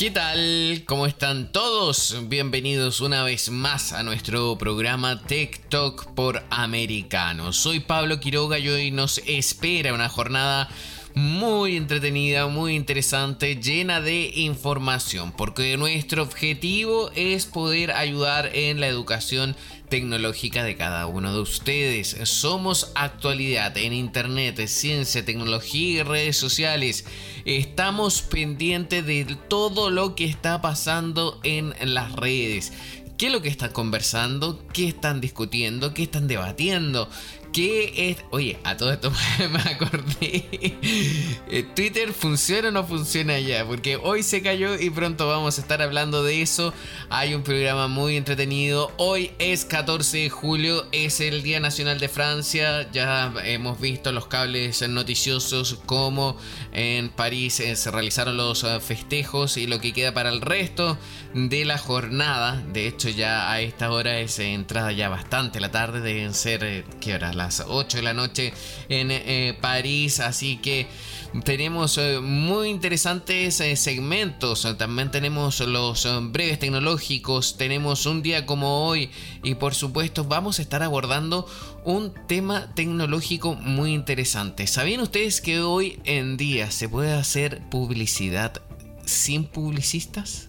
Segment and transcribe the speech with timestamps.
[0.00, 0.82] ¿Qué tal?
[0.86, 2.16] ¿Cómo están todos?
[2.26, 7.52] Bienvenidos una vez más a nuestro programa Tech Talk por Americano.
[7.52, 10.70] Soy Pablo Quiroga y hoy nos espera una jornada
[11.12, 18.86] muy entretenida, muy interesante, llena de información, porque nuestro objetivo es poder ayudar en la
[18.86, 19.54] educación
[19.90, 22.16] tecnológica de cada uno de ustedes.
[22.24, 27.04] Somos actualidad en Internet, ciencia, tecnología y redes sociales.
[27.44, 32.72] Estamos pendientes de todo lo que está pasando en las redes.
[33.18, 34.64] ¿Qué es lo que están conversando?
[34.72, 35.92] ¿Qué están discutiendo?
[35.92, 37.10] ¿Qué están debatiendo?
[37.52, 38.18] ¿Qué es?
[38.30, 39.10] Oye, a todo esto
[39.50, 40.78] me acordé.
[41.52, 43.64] Eh, ¿Twitter funciona o no funciona ya?
[43.66, 46.72] Porque hoy se cayó y pronto vamos a estar hablando de eso.
[47.08, 48.92] Hay un programa muy entretenido.
[48.98, 52.88] Hoy es 14 de julio, es el Día Nacional de Francia.
[52.92, 56.36] Ya hemos visto los cables noticiosos como
[56.72, 60.96] en París eh, se realizaron los eh, festejos y lo que queda para el resto
[61.34, 62.62] de la jornada.
[62.72, 66.00] De hecho, ya a esta hora es entrada ya bastante la tarde.
[66.00, 67.32] Deben ser, ¿qué hora?
[67.40, 68.52] Las 8 de la noche
[68.88, 70.20] en eh, París.
[70.20, 70.86] Así que
[71.44, 74.68] tenemos eh, muy interesantes eh, segmentos.
[74.76, 77.56] También tenemos los breves tecnológicos.
[77.56, 79.10] Tenemos un día como hoy.
[79.42, 81.48] Y por supuesto vamos a estar abordando
[81.84, 84.66] un tema tecnológico muy interesante.
[84.66, 88.60] ¿Sabían ustedes que hoy en día se puede hacer publicidad
[89.06, 90.48] sin publicistas?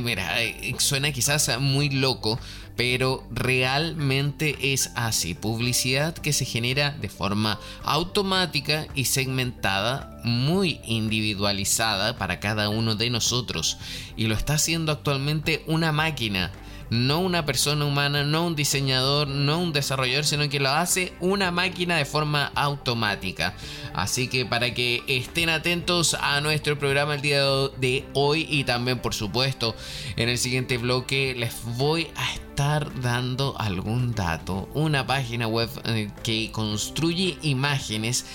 [0.00, 0.36] mira,
[0.78, 2.40] suena quizás muy loco,
[2.76, 5.34] pero realmente es así.
[5.34, 13.10] Publicidad que se genera de forma automática y segmentada, muy individualizada para cada uno de
[13.10, 13.78] nosotros.
[14.16, 16.50] Y lo está haciendo actualmente una máquina
[16.94, 21.50] no una persona humana, no un diseñador, no un desarrollador, sino que lo hace una
[21.50, 23.54] máquina de forma automática.
[23.92, 29.00] Así que para que estén atentos a nuestro programa el día de hoy y también
[29.00, 29.74] por supuesto
[30.16, 36.10] en el siguiente bloque les voy a estar dando algún dato, una página web eh,
[36.22, 38.26] que construye imágenes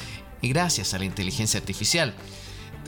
[0.42, 2.14] gracias a la inteligencia artificial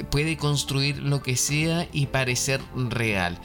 [0.10, 3.38] puede construir lo que sea y parecer real.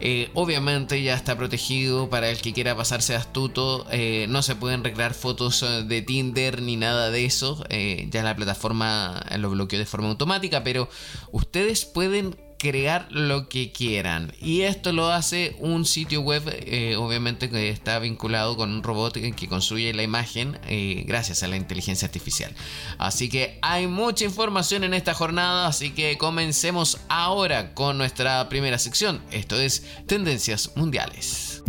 [0.00, 3.86] Eh, obviamente ya está protegido para el que quiera pasarse astuto.
[3.90, 7.64] Eh, no se pueden recrear fotos eh, de Tinder ni nada de eso.
[8.10, 10.62] ya la plataforma lo bloqueó de forma automática.
[10.64, 10.88] Pero
[11.32, 12.36] ustedes pueden
[12.70, 14.32] crear lo que quieran.
[14.40, 19.12] Y esto lo hace un sitio web, eh, obviamente que está vinculado con un robot
[19.12, 22.54] que construye la imagen eh, gracias a la inteligencia artificial.
[22.96, 28.78] Así que hay mucha información en esta jornada, así que comencemos ahora con nuestra primera
[28.78, 29.20] sección.
[29.30, 31.62] Esto es Tendencias Mundiales.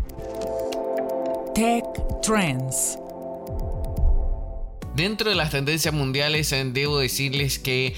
[1.54, 1.84] Tech
[2.22, 2.98] Trends.
[4.96, 7.94] Dentro de las tendencias mundiales eh, debo decirles que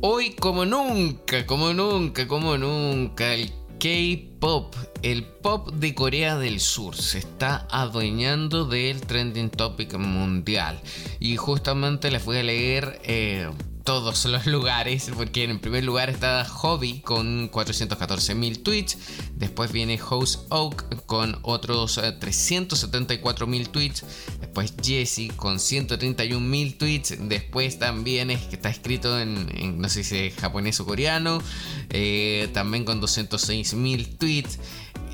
[0.00, 6.96] Hoy como nunca, como nunca, como nunca, el K-Pop, el pop de Corea del Sur,
[6.96, 10.80] se está adueñando del trending topic mundial.
[11.20, 13.00] Y justamente les voy a leer...
[13.04, 13.50] Eh,
[13.84, 18.96] todos los lugares, porque en primer lugar está Hobby con 414.000 tweets,
[19.36, 24.04] después viene House Oak con otros 374.000 eh, tweets,
[24.40, 30.34] después Jesse con 131.000 tweets, después también que está escrito en, no sé si es
[30.34, 31.42] japonés o coreano,
[31.90, 34.58] eh, también con 206.000 tweets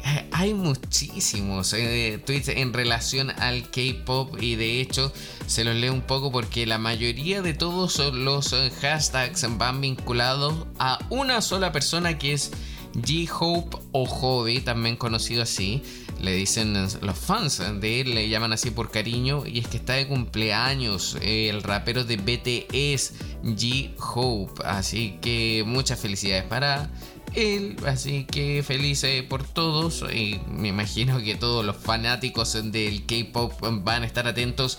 [0.32, 5.12] hay muchísimos eh, tweets en relación al K-pop y de hecho
[5.47, 10.67] se los leo un poco porque la mayoría de todos los eh, hashtags van vinculados
[10.79, 12.50] a una sola persona que es
[12.94, 15.82] J-Hope o Jove, también conocido así,
[16.20, 19.94] le dicen los fans de él, le llaman así por cariño, y es que está
[19.94, 23.12] de cumpleaños el rapero de BTS,
[23.44, 26.91] J-Hope, así que muchas felicidades para
[27.35, 33.53] él, así que feliz por todos y me imagino que todos los fanáticos del K-Pop
[33.82, 34.79] van a estar atentos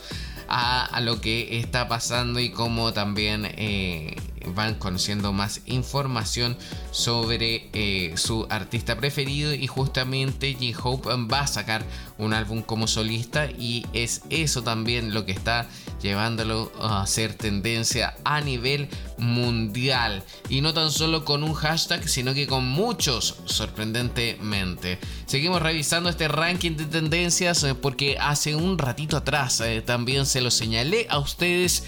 [0.51, 4.15] a, lo que está pasando y cómo también eh,
[4.53, 6.57] van conociendo más información
[6.91, 9.53] sobre eh, su artista preferido.
[9.53, 11.85] Y justamente J-Hope va a sacar
[12.17, 15.69] un álbum como solista y es eso también lo que está
[16.01, 20.23] llevándolo a ser tendencia a nivel mundial.
[20.49, 24.99] Y no tan solo con un hashtag sino que con muchos sorprendentemente.
[25.25, 30.41] Seguimos revisando este ranking de tendencias eh, porque hace un ratito atrás eh, también se
[30.41, 31.83] lo señalé a ustedes.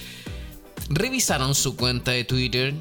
[0.90, 2.76] Revisaron su cuenta de Twitter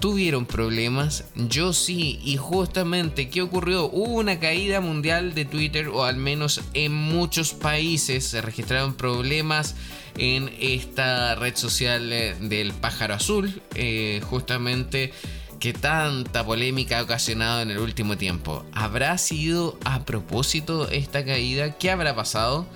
[0.00, 1.24] tuvieron problemas?
[1.36, 3.84] Yo sí, y justamente, ¿qué ocurrió?
[3.84, 9.76] Hubo una caída mundial de Twitter, o al menos en muchos países se registraron problemas
[10.18, 15.12] en esta red social eh, del pájaro azul, eh, justamente
[15.60, 18.64] que tanta polémica ha ocasionado en el último tiempo.
[18.72, 21.76] ¿Habrá sido a propósito esta caída?
[21.76, 22.66] ¿Qué habrá pasado?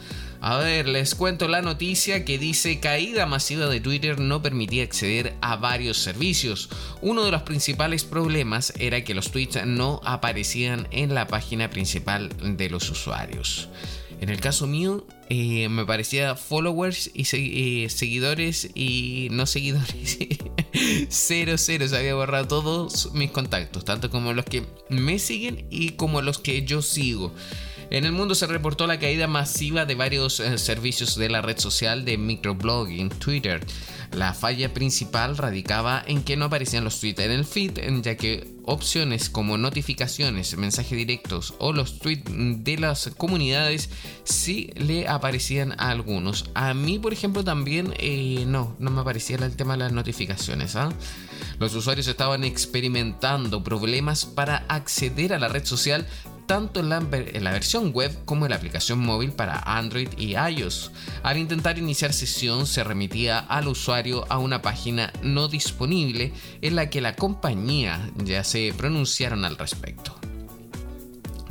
[0.47, 5.33] A ver, les cuento la noticia que dice caída masiva de Twitter no permitía acceder
[5.41, 6.69] a varios servicios.
[7.01, 12.29] Uno de los principales problemas era que los tweets no aparecían en la página principal
[12.59, 13.71] de los usuarios.
[14.21, 20.19] En el caso mío, eh, me parecía followers y eh, seguidores y no seguidores.
[21.09, 21.89] cero, cero.
[21.89, 26.39] Se había borrado todos mis contactos, tanto como los que me siguen y como los
[26.39, 27.33] que yo sigo.
[27.95, 31.61] En el mundo se reportó la caída masiva de varios eh, servicios de la red
[31.61, 33.65] social de microblogging, Twitter.
[34.11, 38.49] La falla principal radicaba en que no aparecían los tweets en el feed, ya que
[38.65, 42.33] opciones como notificaciones, mensajes directos o los tweets
[42.65, 43.91] de las comunidades
[44.25, 46.51] sí le aparecían a algunos.
[46.55, 50.75] A mí, por ejemplo, también eh, no, no me aparecía el tema de las notificaciones.
[50.75, 50.93] ¿ah?
[51.61, 56.09] Los usuarios estaban experimentando problemas para acceder a la red social
[56.47, 57.01] tanto en la,
[57.51, 60.91] versión web como en la aplicación móvil para Android y iOS.
[61.23, 66.33] Al intentar iniciar sesión se remitía al usuario a una página no disponible
[66.63, 70.17] en la que la compañía ya se pronunciaron al respecto.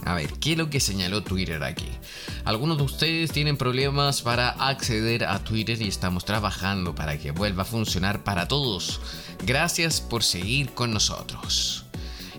[0.05, 1.87] A ver, ¿qué es lo que señaló Twitter aquí?
[2.43, 7.63] Algunos de ustedes tienen problemas para acceder a Twitter y estamos trabajando para que vuelva
[7.63, 8.99] a funcionar para todos.
[9.45, 11.82] Gracias por seguir con nosotros.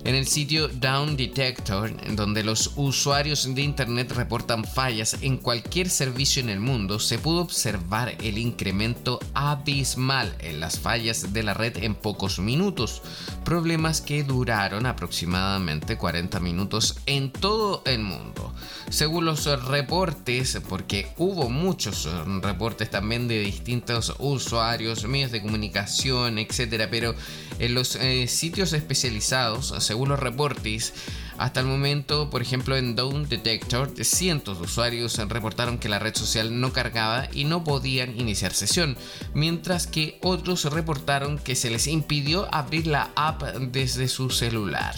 [0.04, 6.42] En el sitio Down Detector, donde los usuarios de Internet reportan fallas en cualquier servicio
[6.42, 11.78] en el mundo, se pudo observar el incremento abismal en las fallas de la red
[11.78, 13.00] en pocos minutos,
[13.46, 18.52] problemas que duraron aproximadamente 40 minutos en todo el mundo.
[18.90, 22.06] Según los reportes, porque hubo muchos
[22.42, 27.14] reportes también de distintos usuarios, medios de comunicación, etcétera, pero
[27.58, 30.92] en los eh, sitios especializados, según los reportes,
[31.38, 36.14] hasta el momento, por ejemplo, en Down Detector, cientos de usuarios reportaron que la red
[36.14, 38.96] social no cargaba y no podían iniciar sesión,
[39.34, 44.94] mientras que otros reportaron que se les impidió abrir la app desde su celular.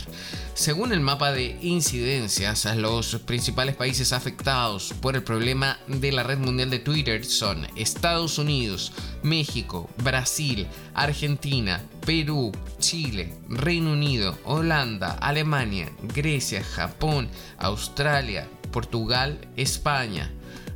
[0.55, 6.39] Según el mapa de incidencias, los principales países afectados por el problema de la red
[6.39, 8.93] mundial de Twitter son Estados Unidos,
[9.23, 16.26] México, Brasil, Argentina, Perú, Chile, Reino Unido, Holanda, Alemania, Grecia,
[16.75, 20.33] Japón, Australia, Portugal, España.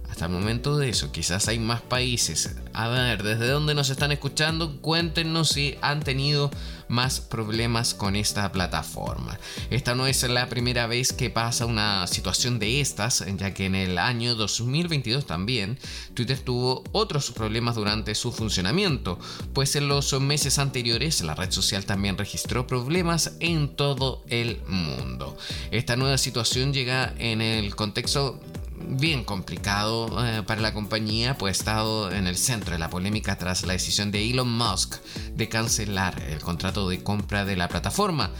[0.08, 2.56] Hasta el momento de eso, quizás hay más países.
[2.72, 4.80] A ver, ¿desde dónde nos están escuchando?
[4.80, 6.52] Cuéntenos si han tenido
[6.90, 9.38] más problemas con esta plataforma.
[9.70, 13.74] Esta no es la primera vez que pasa una situación de estas, ya que en
[13.74, 15.78] el año 2022 también
[16.14, 19.18] Twitter tuvo otros problemas durante su funcionamiento,
[19.54, 25.36] pues en los meses anteriores la red social también registró problemas en todo el mundo.
[25.70, 28.40] Esta nueva situación llega en el contexto
[28.88, 33.36] bien complicado eh, para la compañía, pues ha estado en el centro de la polémica
[33.38, 34.96] tras la decisión de Elon Musk
[35.34, 38.30] de cancelar el contrato de compra de la plataforma.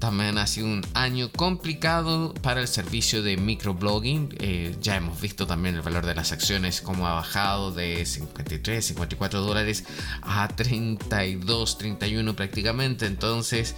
[0.00, 4.34] También ha sido un año complicado para el servicio de microblogging.
[4.40, 8.82] Eh, ya hemos visto también el valor de las acciones como ha bajado de 53,
[8.82, 9.84] 54 dólares
[10.22, 13.04] a 32, 31 prácticamente.
[13.04, 13.76] Entonces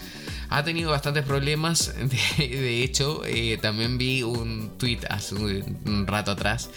[0.49, 1.93] ha tenido bastantes problemas.
[2.39, 6.71] De, hecho, eh, también vi un tweet hace un rato atrás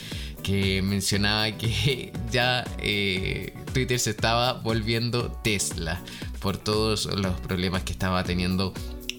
[0.45, 6.01] que mencionaba que ya eh, Twitter se estaba volviendo Tesla
[6.39, 8.71] por todos los problemas que estaba teniendo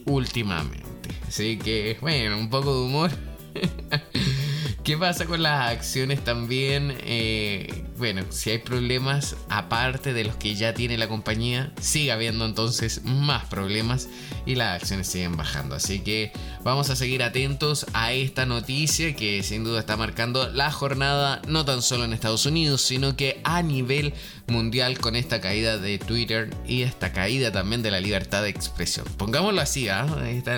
[0.06, 0.84] últimamente.
[1.26, 3.10] Así que, bueno, un poco de humor.
[4.84, 6.96] ¿Qué pasa con las acciones también?
[7.00, 12.45] Eh, bueno, si hay problemas aparte de los que ya tiene la compañía, sigue habiendo
[12.45, 14.09] entonces más problemas
[14.45, 15.75] y las acciones siguen bajando.
[15.75, 20.71] Así que vamos a seguir atentos a esta noticia que sin duda está marcando la
[20.71, 24.15] jornada no tan solo en Estados Unidos, sino que a nivel
[24.47, 29.07] mundial con esta caída de Twitter y esta caída también de la libertad de expresión.
[29.17, 30.07] Pongámoslo así, ¿ah?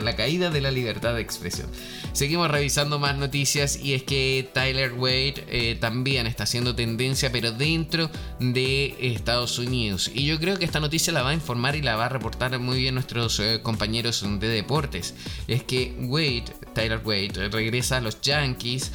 [0.03, 1.71] la caída de la libertad de expresión.
[2.13, 7.53] Seguimos revisando más noticias y es que Tyler Wade eh, también está haciendo tendencia, pero
[7.53, 10.11] dentro de Estados Unidos.
[10.13, 12.59] Y yo creo que esta noticia la va a informar y la va a reportar
[12.59, 15.15] muy bien nuestros eh, compañeros de deportes.
[15.47, 16.45] Es que Wade,
[16.75, 18.93] Tyler Wade, regresa a los Yankees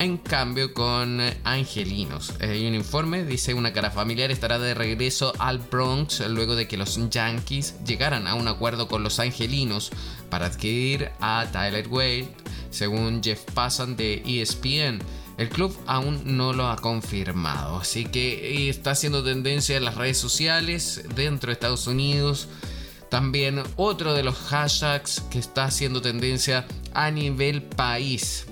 [0.00, 2.32] en cambio, con Angelinos.
[2.40, 6.78] Hay un informe, dice una cara familiar estará de regreso al Bronx luego de que
[6.78, 9.90] los Yankees llegaran a un acuerdo con los Angelinos
[10.30, 12.30] para adquirir a Tyler Wade,
[12.70, 15.02] según Jeff Passan de ESPN.
[15.40, 20.18] El club aún no lo ha confirmado, así que está haciendo tendencia en las redes
[20.18, 22.46] sociales dentro de Estados Unidos.
[23.08, 28.48] También otro de los hashtags que está haciendo tendencia a nivel país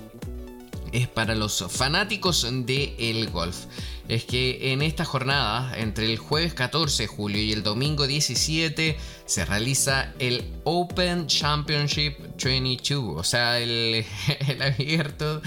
[0.91, 3.65] es para los fanáticos del el golf.
[4.09, 8.97] Es que en esta jornada, entre el jueves 14 de julio y el domingo 17,
[9.25, 14.03] se realiza el Open Championship 22, o sea, el,
[14.47, 15.43] el abierto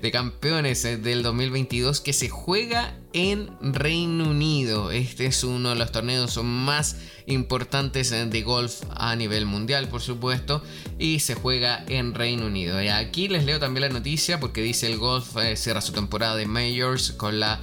[0.00, 4.90] de campeones del 2022 que se juega en Reino Unido.
[4.90, 6.96] Este es uno de los torneos más
[7.26, 10.62] importantes de golf a nivel mundial, por supuesto,
[10.98, 12.82] y se juega en Reino Unido.
[12.82, 16.36] Y aquí les leo también la noticia porque dice el golf eh, cierra su temporada
[16.36, 17.60] de Majors con la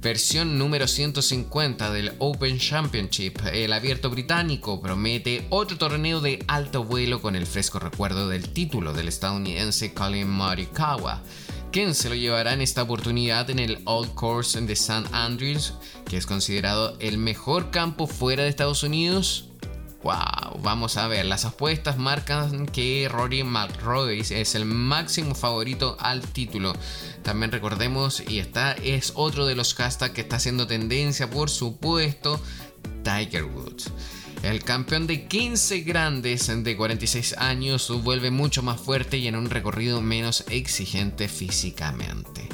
[0.00, 3.38] versión número 150 del Open Championship.
[3.52, 8.92] El abierto británico promete otro torneo de alto vuelo con el fresco recuerdo del título
[8.92, 11.22] del estadounidense Colin Morikawa.
[11.72, 15.06] quien se lo llevará en esta oportunidad en el Old Course de St.
[15.12, 15.74] Andrews,
[16.08, 19.47] que es considerado el mejor campo fuera de Estados Unidos
[20.02, 26.22] Wow, vamos a ver, las apuestas marcan que Rory McRoy es el máximo favorito al
[26.22, 26.72] título.
[27.24, 32.40] También recordemos, y esta es otro de los hashtags que está haciendo tendencia, por supuesto,
[33.02, 33.90] Tiger Woods.
[34.44, 39.50] El campeón de 15 grandes de 46 años vuelve mucho más fuerte y en un
[39.50, 42.48] recorrido menos exigente físicamente.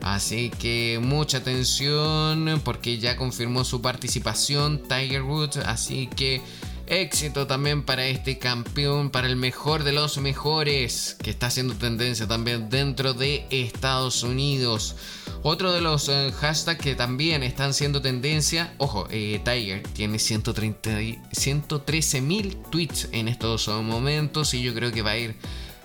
[0.00, 5.58] Así que mucha atención porque ya confirmó su participación Tiger Woods.
[5.58, 6.42] Así que
[6.90, 12.26] Éxito también para este campeón, para el mejor de los mejores, que está haciendo tendencia
[12.26, 14.96] también dentro de Estados Unidos.
[15.42, 22.20] Otro de los eh, hashtags que también están siendo tendencia, ojo, eh, Tiger tiene 113
[22.22, 25.36] mil tweets en estos momentos y yo creo que va a ir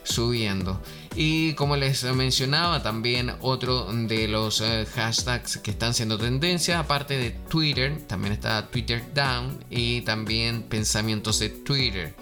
[0.03, 0.81] subiendo.
[1.15, 7.17] Y como les mencionaba, también otro de los eh, hashtags que están siendo tendencia, aparte
[7.17, 12.15] de Twitter, también está Twitter Down y también pensamientos de Twitter.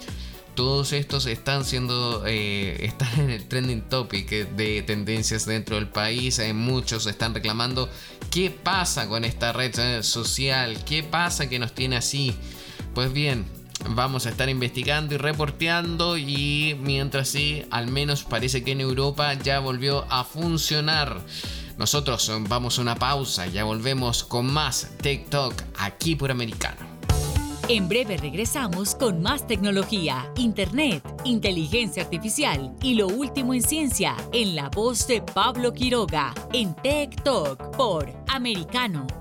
[0.56, 6.40] Todos estos están siendo, eh, están en el trending topic de tendencias dentro del país.
[6.40, 7.90] Hay muchos están reclamando
[8.30, 12.36] qué pasa con esta red eh, social, qué pasa que nos tiene así.
[12.94, 13.46] Pues bien,
[13.90, 19.34] vamos a estar investigando y reporteando y mientras sí, al menos parece que en Europa
[19.34, 21.22] ya volvió a funcionar.
[21.78, 26.92] Nosotros vamos a una pausa, ya volvemos con más TikTok aquí por Americano.
[27.68, 34.56] En breve regresamos con más tecnología, internet, inteligencia artificial y lo último en ciencia en
[34.56, 36.76] la voz de Pablo Quiroga en
[37.24, 39.21] Talk por Americano.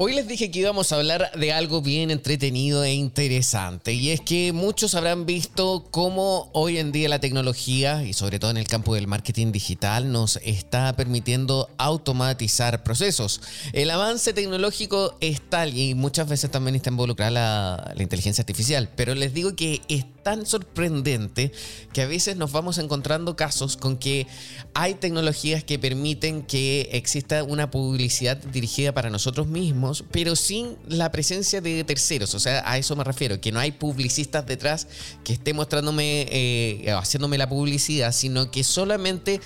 [0.00, 4.20] Hoy les dije que íbamos a hablar de algo bien entretenido e interesante y es
[4.20, 8.68] que muchos habrán visto cómo hoy en día la tecnología y sobre todo en el
[8.68, 13.40] campo del marketing digital nos está permitiendo automatizar procesos.
[13.72, 18.88] El avance tecnológico es tal y muchas veces también está involucrada la, la inteligencia artificial,
[18.94, 21.52] pero les digo que es tan sorprendente
[21.94, 24.26] que a veces nos vamos encontrando casos con que
[24.74, 31.10] hay tecnologías que permiten que exista una publicidad dirigida para nosotros mismos pero sin la
[31.10, 32.34] presencia de terceros.
[32.34, 34.86] O sea, a eso me refiero, que no hay publicistas detrás
[35.24, 39.40] que esté mostrándome, eh, haciéndome la publicidad, sino que solamente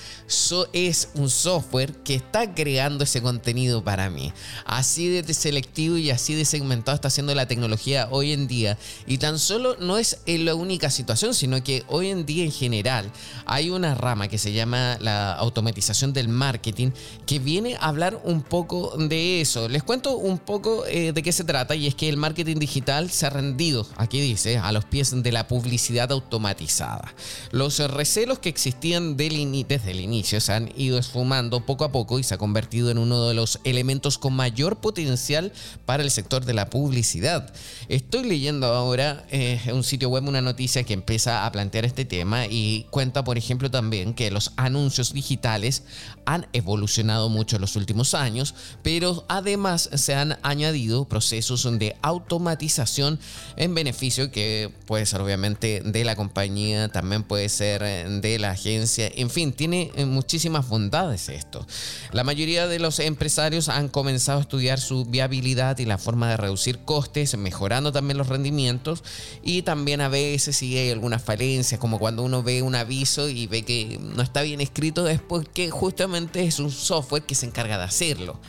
[0.72, 4.32] es un software que está creando ese contenido para mí.
[4.64, 8.78] Así de selectivo y así de segmentado está haciendo la tecnología hoy en día.
[9.06, 13.10] Y tan solo no es la única situación, sino que hoy en día en general
[13.46, 16.90] hay una rama que se llama la automatización del marketing
[17.26, 19.68] que viene a hablar un poco de eso.
[19.68, 23.10] Les cuento un poco eh, de qué se trata y es que el marketing digital
[23.10, 27.14] se ha rendido, aquí dice, a los pies de la publicidad automatizada.
[27.50, 32.22] Los recelos que existían desde el inicio se han ido esfumando poco a poco y
[32.22, 35.52] se ha convertido en uno de los elementos con mayor potencial
[35.86, 37.52] para el sector de la publicidad.
[37.88, 42.46] Estoy leyendo ahora eh, un sitio web una noticia que empieza a plantear este tema
[42.46, 45.82] y cuenta, por ejemplo, también que los anuncios digitales
[46.24, 53.18] han evolucionado mucho en los últimos años, pero además se han añadido procesos de automatización
[53.56, 58.52] en beneficio que puede ser obviamente de la compañía, también puede ser eh, de la
[58.52, 61.66] agencia, en fin, tiene eh, muchísimas bondades esto.
[62.12, 66.36] La mayoría de los empresarios han comenzado a estudiar su viabilidad y la forma de
[66.36, 69.02] reducir costes, mejorando también los rendimientos
[69.42, 73.46] y también a veces si hay algunas falencias, como cuando uno ve un aviso y
[73.46, 77.78] ve que no está bien escrito, es porque justamente es un software que se encarga
[77.78, 78.40] de hacerlo.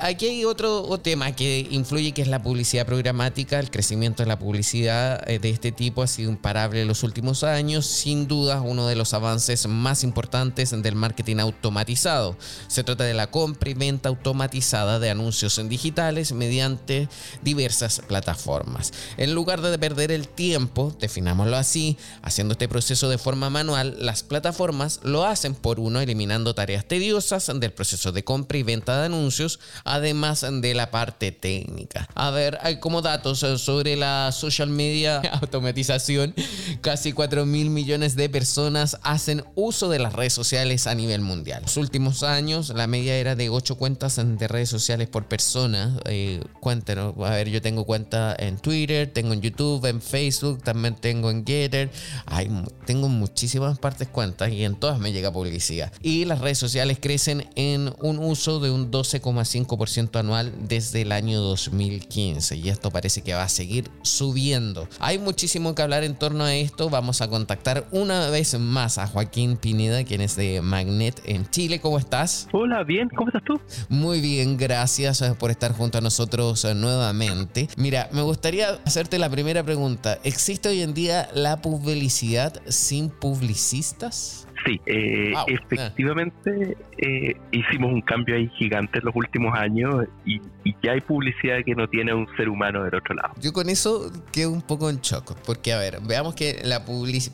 [0.00, 3.58] Aquí hay otro, tema que influye, que es la publicidad programática.
[3.58, 7.44] El crecimiento de la publicidad eh, de este tipo ha sido imparable en los últimos
[7.44, 7.86] años.
[7.86, 12.36] Sin duda, uno de los avances más importantes del marketing automatizado.
[12.68, 17.08] Se trata de la compra y venta automatizada de anuncios en digitales mediante
[17.42, 18.92] diversas plataformas.
[19.16, 20.94] En lugar de perder el tiempo,
[21.34, 26.54] definámoslo así, haciendo este proceso de forma manual, las plataformas lo hacen por uno, eliminando
[26.54, 32.08] tareas tediosas del proceso de compra y venta de anuncios, además de la parte técnica.
[32.14, 36.34] A ver, hay como datos eh, sobre la social media automatización.
[36.80, 41.58] Casi 4 mil millones de personas hacen uso de las redes sociales a nivel mundial.
[41.58, 45.98] En los últimos años, la media era de 8 cuentas de redes sociales por persona.
[46.04, 51.23] Eh, a ver, yo tengo cuenta en Twitter, tengo en YouTube, en Facebook, también tengo
[51.30, 51.90] en Getter.
[52.26, 52.50] Hay,
[52.86, 55.92] tengo muchísimas partes cuentas y en todas me llega publicidad.
[56.02, 61.12] Y las redes sociales crecen en un uso de un 12,5% anual desde desde el
[61.12, 64.86] año 2015 y esto parece que va a seguir subiendo.
[65.00, 69.06] Hay muchísimo que hablar en torno a esto vamos a contactar una vez más a
[69.06, 71.80] Joaquín Pineda, quien es de Magnet en Chile.
[71.80, 72.48] ¿Cómo estás?
[72.52, 73.58] Hola, bien, ¿cómo estás tú?
[73.88, 77.68] Muy bien, gracias eh, por estar junto a nosotros eh, nuevamente.
[77.78, 80.18] Mira, me gustaría hacerte la primera pregunta.
[80.22, 84.46] ¿Existe hoy en día la publicidad sin publicistas?
[84.64, 90.40] Sí, eh, efectivamente eh, hicimos un cambio ahí gigante en los últimos años y,
[90.82, 93.34] ya hay publicidad que no tiene un ser humano del otro lado.
[93.40, 96.82] Yo con eso quedo un poco en shock, porque a ver, veamos que la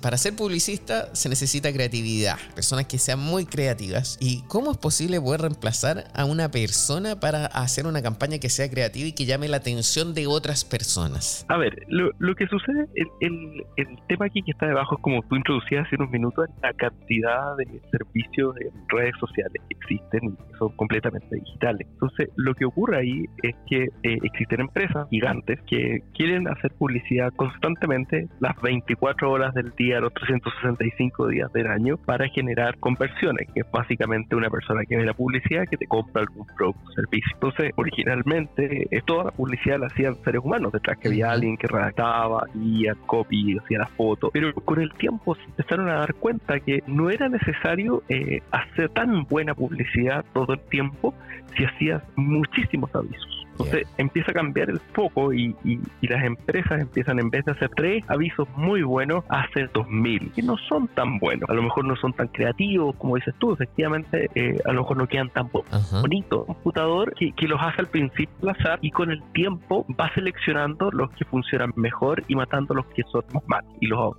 [0.00, 4.18] para ser publicista se necesita creatividad, personas que sean muy creativas.
[4.20, 8.68] ¿Y cómo es posible poder reemplazar a una persona para hacer una campaña que sea
[8.68, 11.46] creativa y que llame la atención de otras personas?
[11.48, 15.22] A ver, lo, que sucede, el, el, el tema aquí que está debajo es como
[15.22, 20.58] tú introducías hace unos minutos, la cantidad de servicios en redes sociales que existen y
[20.58, 21.86] son completamente digitales.
[21.92, 27.32] Entonces, lo que ocurre ahí es que eh, existen empresas gigantes que quieren hacer publicidad
[27.36, 33.60] constantemente las 24 horas del día, los 365 días del año para generar conversiones, que
[33.60, 37.32] es básicamente una persona que ve la publicidad que te compra algún producto o servicio.
[37.34, 41.66] Entonces, originalmente, eh, toda la publicidad la hacían seres humanos, detrás que había alguien que
[41.66, 46.60] redactaba, y copy, hacía la foto, pero con el tiempo se empezaron a dar cuenta
[46.60, 51.14] que no era necesario eh, hacer tan buena publicidad todo el tiempo
[51.56, 53.40] si hacías muchísimos avisos.
[53.64, 55.54] Entonces empieza a cambiar el foco y,
[56.02, 60.32] las empresas empiezan, en vez de hacer tres avisos muy buenos, a hacer dos mil,
[60.34, 61.48] que no son tan buenos.
[61.48, 64.96] A lo mejor no son tan creativos, como dices tú, efectivamente, eh, a lo mejor
[64.96, 66.48] no quedan tan bonitos.
[66.48, 71.10] Un computador que, los hace al principio azar y con el tiempo va seleccionando los
[71.12, 74.14] que funcionan mejor y matando los que son más mal y los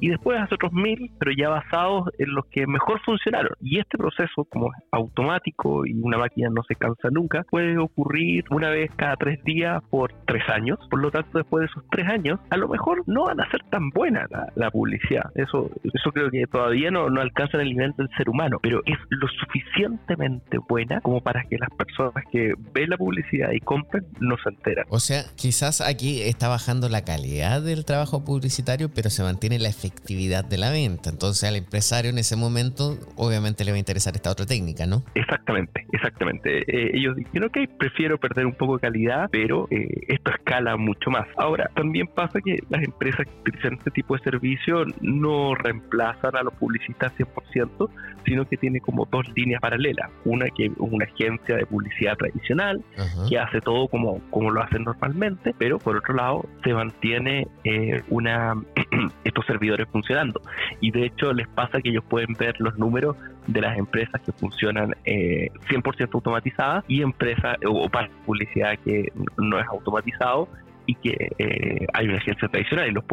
[0.00, 3.52] Y después hace otros mil, pero ya basados en los que mejor funcionaron.
[3.60, 8.44] Y este proceso, como es automático y una máquina no se cansa nunca, puede ocurrir
[8.50, 10.78] una vez cada tres días por tres años.
[10.90, 13.62] Por lo tanto, después de esos tres años, a lo mejor no van a ser
[13.70, 15.30] tan buena la, publicidad.
[15.34, 18.98] Eso, eso creo que todavía no, no alcanza el nivel del ser humano, pero es
[19.08, 24.36] lo suficientemente buena como para que las personas que ven la publicidad y compren no
[24.42, 24.84] se enteran.
[24.90, 29.68] O sea, quizás aquí está bajando la calidad del trabajo publicitario, pero se mantiene la
[29.68, 31.10] efectividad de la venta.
[31.10, 35.04] Entonces al empresario en ese momento obviamente le va a interesar esta otra técnica, ¿no?
[35.14, 36.58] Exactamente, exactamente.
[36.66, 41.10] Eh, ellos dicen, ok, prefiero perder un poco de calidad, pero eh, esto escala mucho
[41.10, 41.26] más.
[41.36, 46.42] Ahora, también pasa que las empresas que utilizan este tipo de servicio no reemplazan a
[46.42, 47.88] los publicistas 100%,
[48.24, 50.10] sino que tiene como dos líneas paralelas.
[50.24, 52.82] Una que es una agencia de publicidad tradicional,
[53.28, 58.02] que hace todo como, como lo hacen normalmente, pero por otro lado se mantiene eh,
[58.08, 58.54] una
[59.38, 60.40] estos servidores funcionando.
[60.80, 64.32] Y de hecho les pasa que ellos pueden ver los números de las empresas que
[64.32, 70.48] funcionan eh, 100% automatizadas y empresas o para publicidad que no es automatizado
[70.86, 72.88] y que eh, hay una agencia tradicional.
[72.88, 73.04] Y los,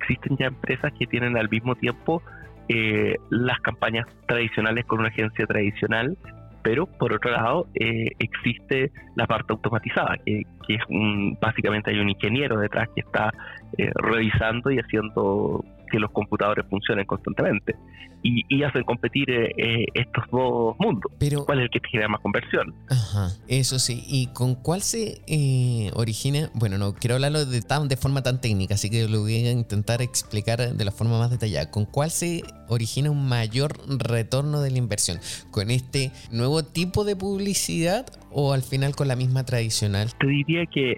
[0.00, 2.22] existen ya empresas que tienen al mismo tiempo
[2.68, 6.16] eh, las campañas tradicionales con una agencia tradicional,
[6.62, 12.08] pero por otro lado eh, existe la parte automatizada, que, es un, básicamente hay un
[12.08, 13.32] ingeniero detrás que está
[13.76, 17.76] revisando y haciendo que los computadores funcionen constantemente
[18.22, 21.12] y, hacen competir eh, eh, estos dos mundos.
[21.18, 22.74] Pero, ¿Cuál es el que genera más conversión?
[22.88, 24.04] Ajá, eso sí.
[24.06, 26.48] ¿Y con cuál se eh, origina?
[26.54, 29.50] Bueno, no quiero hablarlo de, tan, de forma tan técnica, así que lo voy a
[29.50, 31.70] intentar explicar de la forma más detallada.
[31.70, 35.18] ¿Con cuál se origina un mayor retorno de la inversión?
[35.50, 40.10] ¿Con este nuevo tipo de publicidad o al final con la misma tradicional?
[40.18, 40.96] Te diría que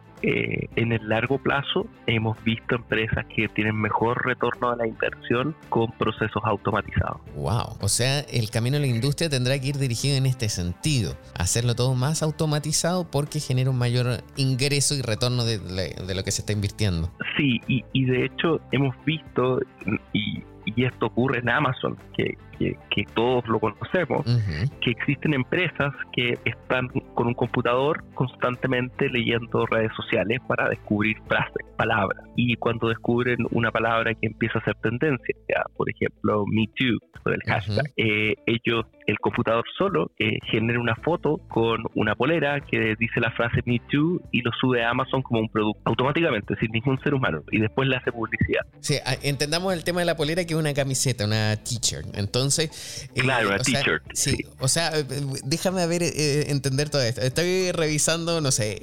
[0.77, 5.91] en el largo plazo hemos visto empresas que tienen mejor retorno a la inversión con
[5.93, 7.21] procesos automatizados.
[7.37, 11.17] Wow, o sea, el camino de la industria tendrá que ir dirigido en este sentido,
[11.35, 15.59] hacerlo todo más automatizado porque genera un mayor ingreso y retorno de,
[16.15, 17.11] lo que se está invirtiendo.
[17.37, 19.61] Sí, y, y de hecho hemos visto,
[20.13, 24.25] y y esto ocurre en Amazon, que, que, todos lo conocemos,
[24.81, 31.67] que existen empresas que están con un computador constantemente leyendo redes sociales para descubrir frases,
[31.77, 32.25] palabras.
[32.37, 35.35] Y cuando descubren una palabra que empieza a ser tendencia,
[35.77, 40.95] por ejemplo, Me Too, por el hashtag, eh, ellos, el computador solo, eh, genera una
[40.97, 45.23] foto con una polera que dice la frase Me Too y lo sube a Amazon
[45.23, 48.63] como un producto automáticamente, sin ningún ser humano, y después le hace publicidad.
[48.81, 52.07] Sí, entendamos el tema de la polera que que una camiseta, una t-shirt.
[52.15, 52.44] Entonces.
[52.59, 52.69] Eh,
[53.15, 54.03] claro, una t-shirt.
[54.13, 54.93] Sí, o sea,
[55.45, 57.21] déjame ver, entender todo esto.
[57.21, 58.79] Estoy revisando, no sé,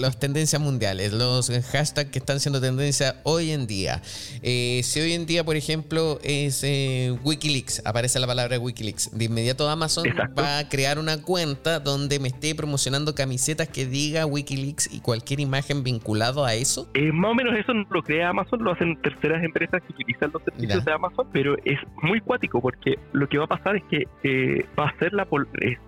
[0.00, 4.02] las tendencias mundiales, los hashtags que están siendo tendencia hoy en día.
[4.42, 6.62] si hoy en día, por ejemplo, es
[7.24, 10.04] Wikileaks, aparece la palabra Wikileaks, de inmediato Amazon
[10.38, 15.40] va a crear una cuenta donde me esté promocionando camisetas que diga Wikileaks y cualquier
[15.40, 16.88] imagen vinculado a eso.
[16.94, 20.30] Eh, más o menos eso no lo crea Amazon, lo hacen terceras empresas que utilizan
[20.32, 23.84] los servicios de Amazon, pero es muy cuático porque lo que va a pasar es
[23.84, 25.26] que eh, va a ser la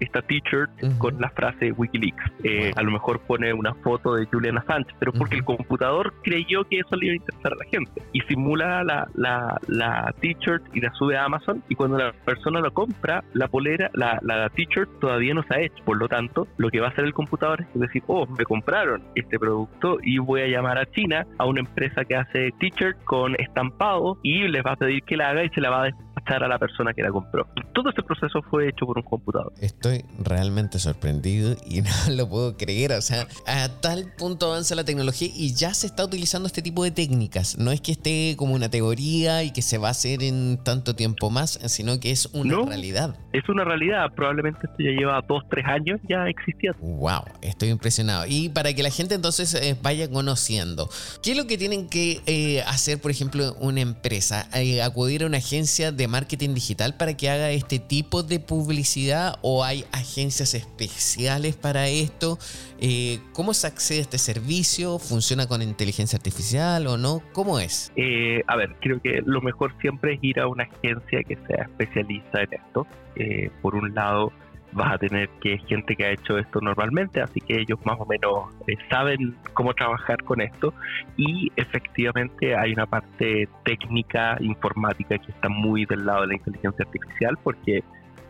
[0.01, 2.33] esta t-shirt con la frase Wikileaks.
[2.45, 6.65] Eh, a lo mejor pone una foto de Julian Assange, pero porque el computador creyó
[6.65, 10.63] que eso le iba a interesar a la gente y simula la, la, la t-shirt
[10.75, 14.49] y la sube a Amazon y cuando la persona lo compra, la polera, la, la
[14.51, 15.83] t-shirt todavía no se ha hecho.
[15.85, 19.03] Por lo tanto, lo que va a hacer el computador es decir, oh, me compraron
[19.15, 23.35] este producto y voy a llamar a China, a una empresa que hace t-shirt con
[23.41, 25.85] estampado y les va a pedir que la haga y se la va a
[26.29, 27.47] a la persona que la compró.
[27.73, 29.53] Todo ese proceso fue hecho por un computador.
[29.61, 32.93] Estoy realmente sorprendido y no lo puedo creer.
[32.93, 36.85] O sea, a tal punto avanza la tecnología y ya se está utilizando este tipo
[36.85, 37.59] de técnicas.
[37.59, 40.95] No es que esté como una teoría y que se va a hacer en tanto
[40.95, 43.17] tiempo más, sino que es una realidad.
[43.33, 44.11] Es una realidad.
[44.15, 46.73] Probablemente esto ya lleva dos, tres años ya existía.
[46.81, 48.25] Wow, estoy impresionado.
[48.27, 50.89] Y para que la gente entonces eh, vaya conociendo,
[51.23, 54.49] ¿qué es lo que tienen que eh, hacer, por ejemplo, una empresa?
[54.55, 59.39] Eh, acudir a una agencia de marketing digital para que haga este tipo de publicidad
[59.43, 62.39] o hay agencias especiales para esto?
[62.81, 64.99] Eh, ¿Cómo se accede a este servicio?
[64.99, 67.23] ¿Funciona con inteligencia artificial o no?
[67.33, 67.93] ¿Cómo es?
[67.97, 71.65] Eh, a ver, creo que lo mejor siempre es ir a una agencia que sea
[71.65, 72.87] especialista en esto.
[73.17, 74.33] Eh, por un lado,
[74.73, 78.07] vas a tener que gente que ha hecho esto normalmente, así que ellos más o
[78.07, 80.73] menos eh, saben cómo trabajar con esto
[81.17, 86.85] y efectivamente hay una parte técnica, informática que está muy del lado de la inteligencia
[86.85, 87.83] artificial porque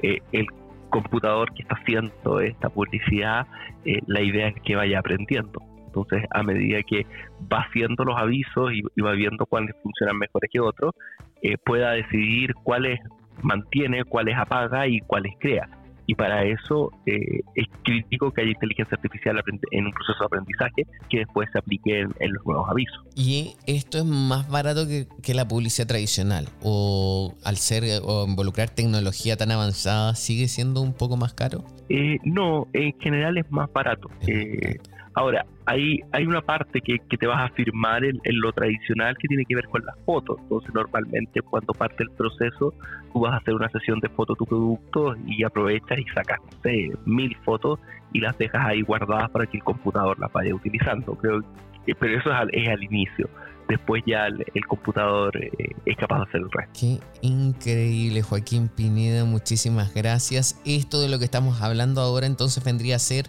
[0.03, 0.47] eh, el
[0.89, 3.47] computador que está haciendo esta publicidad,
[3.85, 5.63] eh, la idea es que vaya aprendiendo.
[5.87, 7.05] Entonces, a medida que
[7.53, 10.95] va haciendo los avisos y, va viendo cuáles funcionan mejores que otros,
[11.65, 13.01] pueda decidir cuáles
[13.43, 15.69] mantiene, cuáles apaga y cuáles crea
[16.11, 20.83] y para eso eh, es crítico que haya inteligencia artificial en un proceso de aprendizaje
[21.09, 23.05] que después se aplique en, los nuevos avisos.
[23.15, 26.49] ¿Y esto es más barato que, la publicidad tradicional?
[26.65, 31.63] ¿O al ser o involucrar tecnología tan avanzada sigue siendo un poco más caro?
[31.89, 34.11] Eh, no, en general es más barato.
[34.27, 34.79] Eh,
[35.15, 39.45] ahora, hay, hay una parte que, te vas a firmar en, lo tradicional que tiene
[39.45, 40.39] que ver con las fotos.
[40.41, 42.75] Entonces, normalmente cuando parte el proceso,
[43.13, 46.41] tú vas a hacer una sesión de fotos de tu producto y aprovechas y sacas,
[46.63, 47.79] sé, mil fotos
[48.13, 51.15] y las dejas ahí guardadas para que el computador las vaya utilizando.
[51.15, 51.41] Creo
[51.87, 53.29] que, pero eso es al, es al inicio.
[53.69, 55.51] Después ya el, computador eh,
[55.87, 56.73] es capaz de hacer el resto.
[56.81, 59.25] Qué increíble, Joaquín Pineda.
[59.25, 60.61] Muchísimas gracias.
[60.65, 63.27] Esto de lo que estamos hablando ahora entonces vendría a ser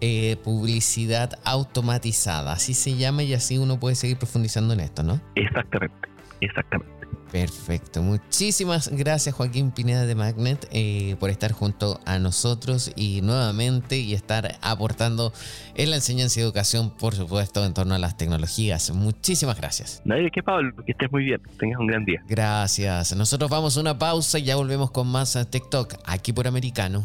[0.00, 2.52] eh, publicidad automatizada.
[2.52, 5.20] Así se llama y así uno puede seguir profundizando en esto, ¿no?
[5.34, 6.08] Exactamente,
[6.40, 6.98] exactamente.
[7.30, 8.02] Perfecto.
[8.02, 14.14] Muchísimas gracias Joaquín Pineda de Magnet eh, por estar junto a nosotros y nuevamente y
[14.14, 15.32] estar aportando
[15.74, 18.90] en la enseñanza y educación, por supuesto, en torno a las tecnologías.
[18.92, 20.00] Muchísimas gracias.
[20.04, 21.40] Nadie que Pablo, que estés muy bien.
[21.58, 22.22] Tengas un gran día.
[22.28, 23.14] Gracias.
[23.14, 27.04] Nosotros vamos a una pausa y ya volvemos con más TikTok aquí por Americano.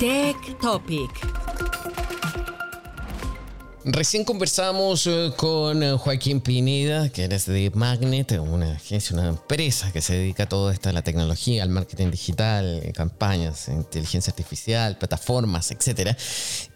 [0.00, 1.39] Tech Topic.
[3.82, 9.90] Recién conversamos eh, con eh, Joaquín Pineda, que es de Magnet, una agencia, una empresa
[9.90, 14.98] que se dedica a todo esto, a la tecnología, al marketing digital, campañas, inteligencia artificial,
[14.98, 16.14] plataformas, etc.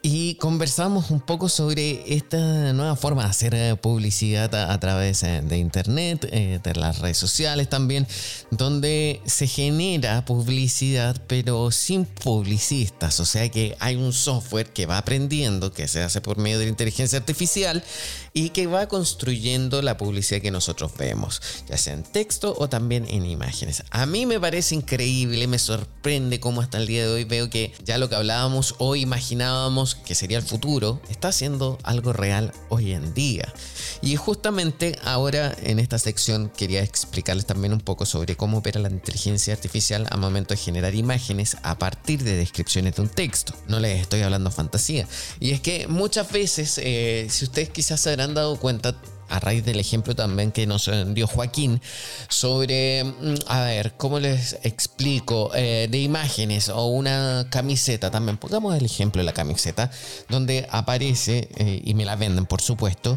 [0.01, 5.43] Y conversamos un poco sobre esta nueva forma de hacer eh, publicidad a, través eh,
[5.43, 8.07] de Internet, eh, de las redes sociales también,
[8.51, 13.21] donde se genera publicidad pero sin publicistas.
[13.21, 16.65] O sea que hay un software que va aprendiendo, que se hace por medio de
[16.65, 17.83] la inteligencia artificial
[18.33, 23.07] y que va construyendo la publicidad que nosotros vemos, ya sea en texto o también
[23.09, 23.85] en imágenes.
[23.91, 27.73] A mí me parece increíble, me sorprende cómo hasta el día de hoy veo que
[27.85, 32.93] ya lo que hablábamos o imaginábamos que sería el futuro, está siendo algo real hoy
[32.93, 33.53] en día.
[34.03, 38.91] Y justamente ahora en esta sección quería explicarles también un poco sobre cómo opera la
[38.91, 43.55] inteligencia artificial a momento de generar imágenes a partir de descripciones de un texto.
[43.69, 45.07] No les estoy hablando fantasía.
[45.41, 48.95] Y es que muchas veces, eh, si ustedes quizás se habrán dado cuenta,
[49.31, 51.81] a raíz del ejemplo también que nos dio Joaquín
[52.29, 55.51] sobre, mm, a ver, ¿cómo les explico?
[55.55, 58.37] Eh, de imágenes o una camiseta también.
[58.37, 59.91] Pongamos el ejemplo de la camiseta,
[60.29, 63.17] donde aparece, eh, y me la venden por supuesto,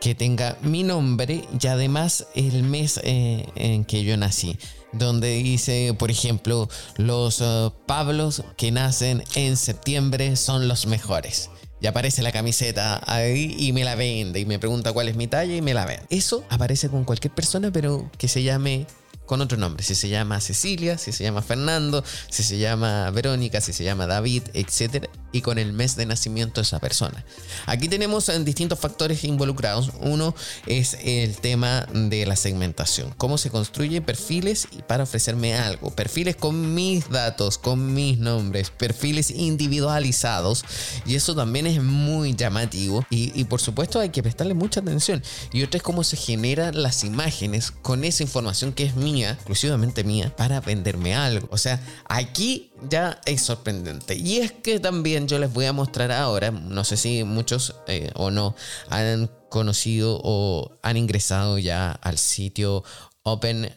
[0.00, 4.56] que tenga mi nombre y además el mes en que yo nací
[4.92, 7.42] donde dice, por ejemplo, los
[7.84, 11.50] Pablos que nacen en septiembre son los mejores.
[11.80, 15.26] Y aparece la camiseta ahí y me la vende y me pregunta cuál es mi
[15.26, 16.04] talla y me la vende.
[16.10, 18.86] Eso aparece con cualquier persona, pero que se llame
[19.28, 23.60] con otro nombre, si se llama Cecilia, si se llama Fernando, si se llama Verónica,
[23.60, 25.04] si se llama David, etc.
[25.32, 27.22] Y con el mes de nacimiento de esa persona.
[27.66, 29.90] Aquí tenemos eh, distintos factores involucrados.
[30.00, 30.34] Uno
[30.66, 33.12] es el tema de la segmentación.
[33.18, 35.90] Cómo se construyen perfiles para ofrecerme algo.
[35.90, 40.64] Perfiles con mis datos, con mis nombres, perfiles individualizados.
[41.04, 43.04] Y eso también es muy llamativo.
[43.10, 45.22] Y, y por supuesto hay que prestarle mucha atención.
[45.52, 50.04] Y otra es cómo se generan las imágenes con esa información que es mía exclusivamente
[50.04, 51.48] mía, para venderme algo.
[51.50, 54.14] O sea, aquí ya es sorprendente.
[54.14, 58.10] Y es que también yo les voy a mostrar ahora, no sé si muchos eh,
[58.14, 58.54] o no
[58.88, 62.84] han conocido o han ingresado ya al sitio
[63.22, 63.68] openai.com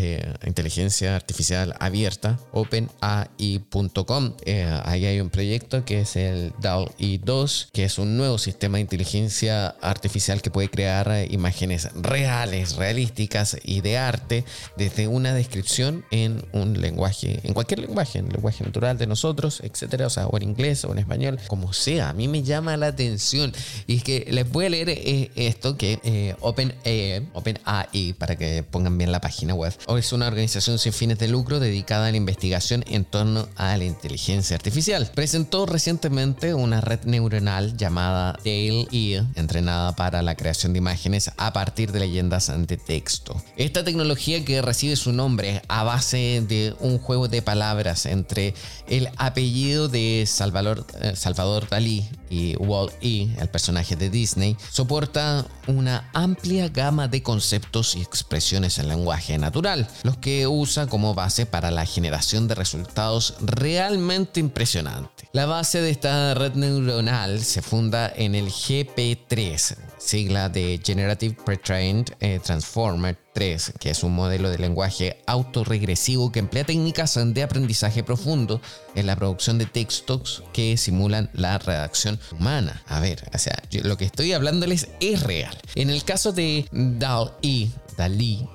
[0.00, 4.32] eh, inteligencia artificial abierta, openai.com.
[4.44, 8.78] Eh, ahí hay un proyecto que es el DAL-E 2, que es un nuevo sistema
[8.78, 14.44] de inteligencia artificial que puede crear eh, imágenes reales, realísticas y de arte
[14.76, 19.60] desde una descripción en un lenguaje, en cualquier lenguaje, en el lenguaje natural de nosotros,
[19.62, 22.10] etcétera, o sea, o en inglés o en español, como sea.
[22.10, 23.52] A mí me llama la atención
[23.86, 29.12] y es que les voy a leer esto que OpenAI, OpenAI, para que pongan bien
[29.12, 33.04] la página web es una organización sin fines de lucro dedicada a la investigación en
[33.04, 35.10] torno a la inteligencia artificial.
[35.14, 41.92] Presentó recientemente una red neuronal llamada Dale-E, entrenada para la creación de imágenes a partir
[41.92, 43.40] de leyendas de texto.
[43.56, 48.54] Esta tecnología que recibe su nombre a base de un juego de palabras entre
[48.88, 56.10] el apellido de Salvador, eh, Salvador Dalí y Wall-E, el personaje de Disney, soporta una
[56.12, 61.70] amplia gama de conceptos y expresiones en lenguaje natural, los que usa como base para
[61.70, 65.28] la generación de resultados realmente impresionantes.
[65.32, 72.12] La base de esta red neuronal se funda en el GP3, sigla de Generative Pre-trained
[72.20, 78.02] eh, Transformer 3, que es un modelo de lenguaje autorregresivo que emplea técnicas de aprendizaje
[78.02, 78.60] profundo
[78.96, 82.82] en la producción de textos que simulan la redacción humana.
[82.88, 85.56] A ver, o sea, lo que estoy hablándoles es real.
[85.76, 87.68] En el caso de DAL-E,
[87.98, 88.46] Dalí,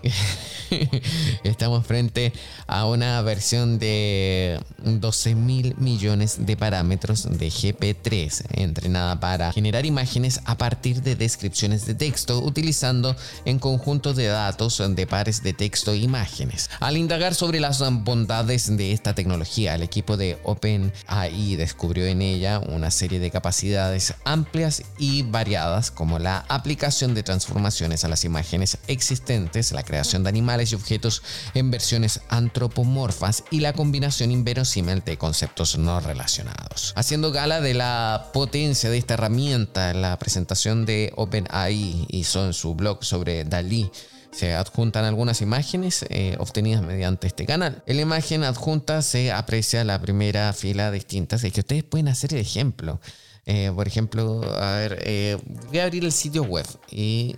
[1.44, 2.32] estamos frente
[2.66, 10.40] a una versión de 12 mil millones de parámetros de GP3, entrenada para generar imágenes
[10.46, 15.92] a partir de descripciones de texto, utilizando en conjunto de datos de pares de texto
[15.92, 16.70] e imágenes.
[16.80, 22.60] Al indagar sobre las bondades de esta tecnología, el equipo de OpenAI descubrió en ella
[22.60, 28.78] una serie de capacidades amplias y variadas, como la aplicación de transformaciones a las imágenes
[28.88, 31.22] existentes la creación de animales y objetos
[31.54, 36.94] en versiones antropomorfas y la combinación inverosímil de conceptos no relacionados.
[36.96, 42.76] Haciendo gala de la potencia de esta herramienta, la presentación de OpenAI hizo en su
[42.76, 43.92] blog sobre Dalí
[44.34, 47.84] se adjuntan algunas imágenes eh, obtenidas mediante este canal.
[47.86, 52.34] En la imagen adjunta se aprecia la primera fila distinta, de que ustedes pueden hacer
[52.34, 53.00] el ejemplo.
[53.46, 57.36] Eh, por ejemplo, a ver, eh, voy a abrir el sitio web y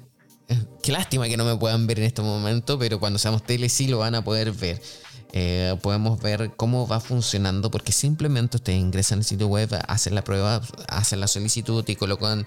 [0.84, 3.88] Qué lástima que no me puedan ver en este momento, pero cuando seamos tele sí
[3.88, 4.80] lo van a poder ver.
[5.82, 10.62] Podemos ver cómo va funcionando porque simplemente ustedes ingresan al sitio web, hacen la prueba,
[10.88, 12.46] hacen la solicitud y colocan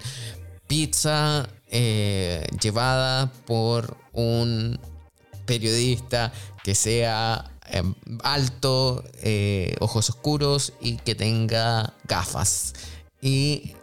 [0.65, 4.79] pizza eh, llevada por un
[5.45, 6.31] periodista
[6.63, 7.93] que sea em,
[8.23, 12.73] alto, eh, ojos oscuros y que tenga gafas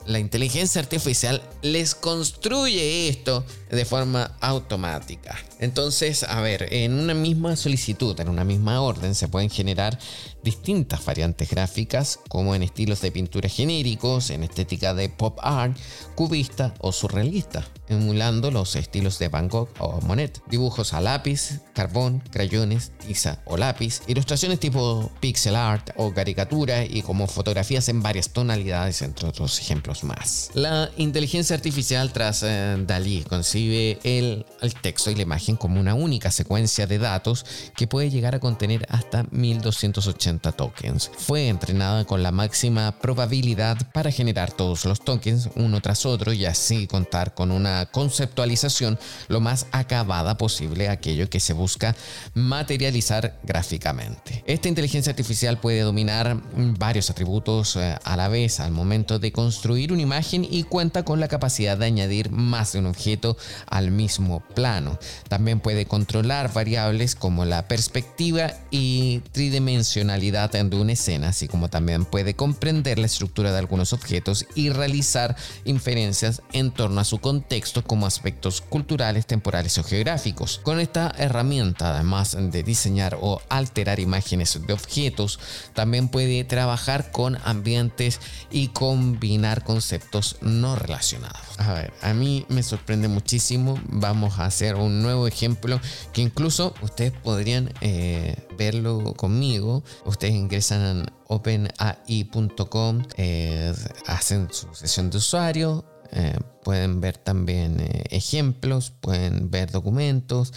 [0.07, 5.37] la inteligencia artificial les construye esto de forma automática.
[5.59, 9.99] Entonces, a ver, en una misma solicitud, en una misma orden, se pueden generar
[10.43, 15.77] distintas variantes gráficas, como en estilos de pintura genéricos, en estética de pop art,
[16.15, 20.41] cubista o surrealista, emulando los estilos de Van Gogh o Monet.
[20.49, 27.03] Dibujos a lápiz, carbón, crayones, tiza o lápiz, ilustraciones tipo pixel art o caricatura y
[27.03, 30.51] como fotografías en varias tonalidades, entre otros ejemplos más.
[30.55, 35.95] La inteligencia artificial tras eh, Dalí concibe el, el texto y la imagen como una
[35.95, 37.45] única secuencia de datos
[37.77, 41.11] que puede llegar a contener hasta 1280 tokens.
[41.17, 46.45] Fue entrenada con la máxima probabilidad para generar todos los tokens uno tras otro y
[46.45, 51.95] así contar con una conceptualización lo más acabada posible aquello que se busca
[52.35, 54.43] materializar gráficamente.
[54.47, 56.41] Esta inteligencia artificial puede dominar
[56.79, 61.21] varios atributos eh, a la vez al momento de construir una imagen y cuenta con
[61.21, 64.99] la capacidad de añadir más de un objeto al mismo plano.
[65.29, 72.05] También puede controlar variables como la perspectiva y tridimensionalidad de una escena, así como también
[72.05, 77.85] puede comprender la estructura de algunos objetos y realizar inferencias en torno a su contexto
[77.85, 80.61] como aspectos culturales, temporales o geográficos.
[80.63, 85.39] Con esta herramienta, además de diseñar o alterar imágenes de objetos,
[85.75, 88.21] también puede trabajar con ambientes
[88.51, 91.59] y combinar conceptos no relacionados.
[91.59, 93.79] A ver, a mí me sorprende muchísimo.
[93.89, 95.79] Vamos a hacer un nuevo ejemplo
[96.15, 103.75] que incluso ustedes podrían eh, verlo conmigo ustedes ingresan en openai.com, eh,
[104.07, 107.77] hacen su sesión de usuario, eh, pueden ver también
[108.09, 110.55] ejemplos, pueden ver documentos,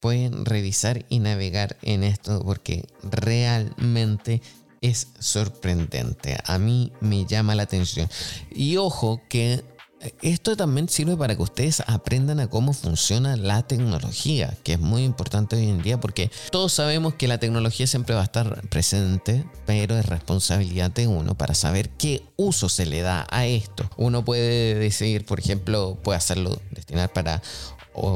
[0.00, 4.40] pueden revisar y navegar en esto porque realmente
[4.84, 6.36] es sorprendente.
[6.44, 8.06] A mí me llama la atención.
[8.50, 9.64] Y ojo que
[10.22, 15.04] esto también sirve para que ustedes aprendan a cómo funciona la tecnología, que es muy
[15.04, 19.44] importante hoy en día porque todos sabemos que la tecnología siempre va a estar presente,
[19.66, 23.88] pero es responsabilidad de uno para saber qué uso se le da a esto.
[23.96, 27.42] Uno puede decidir, por ejemplo, puede hacerlo destinar para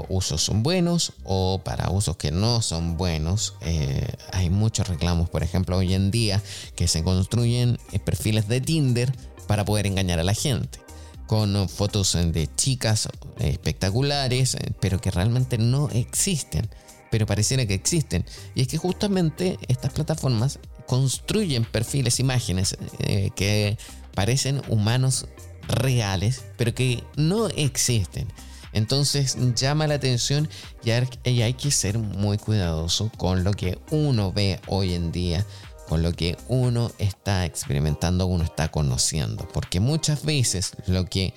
[0.09, 3.55] usos son buenos o para usos que no son buenos.
[3.61, 6.43] Eh, hay muchos reclamos, por ejemplo, hoy en día
[6.75, 9.13] que se construyen eh, perfiles de Tinder
[9.47, 10.81] para poder engañar a la gente
[11.29, 13.09] con fotos de chicas
[13.39, 16.69] espectaculares, pero que realmente no existen.
[17.11, 18.25] pero pareciera que existen.
[18.55, 23.79] Y es que justamente estas plataformas construyen perfiles, imágenes eh, que
[24.15, 25.27] parecen humanos
[25.69, 28.27] reales, pero que no existen.
[28.73, 30.49] Entonces llama la atención
[30.85, 30.91] y
[31.41, 35.47] hay que ser muy cuidadoso con lo que uno ve hoy en día,
[35.89, 39.49] con lo que uno está experimentando, uno está conociendo.
[39.53, 41.35] Porque muchas veces lo que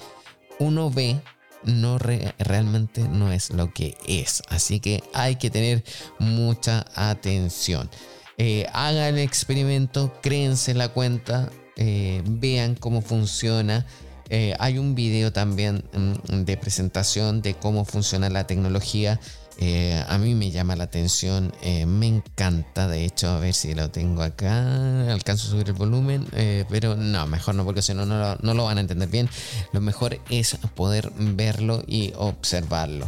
[0.60, 1.22] uno ve
[1.64, 4.44] no realmente no es lo que es.
[4.50, 5.84] Así que hay que tener
[6.20, 7.90] mucha atención.
[8.38, 13.86] Eh, hagan el experimento, créense la cuenta, eh, vean cómo funciona.
[14.30, 19.20] Eh, hay un video también mm, de presentación de cómo funciona la tecnología.
[19.64, 23.76] Eh, a mí me llama la atención, eh, me encanta, de hecho, a ver si
[23.76, 26.26] lo tengo acá, alcanzo a subir el volumen,
[26.68, 29.30] pero no, mejor no, porque si no, no, lo van a entender bien.
[29.72, 33.08] Lo mejor es poder verlo y observarlo.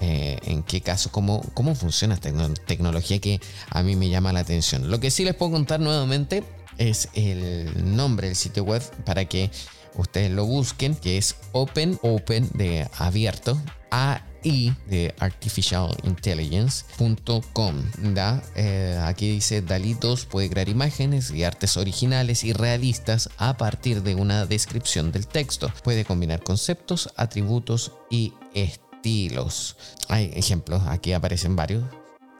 [0.00, 2.32] en qué caso, cómo, cómo funciona esta
[2.66, 3.40] tecnología que
[3.70, 4.90] a mí me llama la atención.
[4.90, 6.42] Lo que sí les puedo contar nuevamente
[6.78, 9.52] es el nombre del sitio web para que
[9.94, 13.56] ustedes lo busquen, que es Open, Open de abierto,
[14.44, 17.76] AI de Artificial Intelligence.com.
[18.56, 24.02] Eh, aquí dice Dalí 2 puede crear imágenes y artes originales y realistas a partir
[24.02, 25.72] de una descripción del texto.
[25.84, 29.76] Puede combinar conceptos, atributos y estilos.
[30.08, 31.84] Hay ejemplos, aquí aparecen varios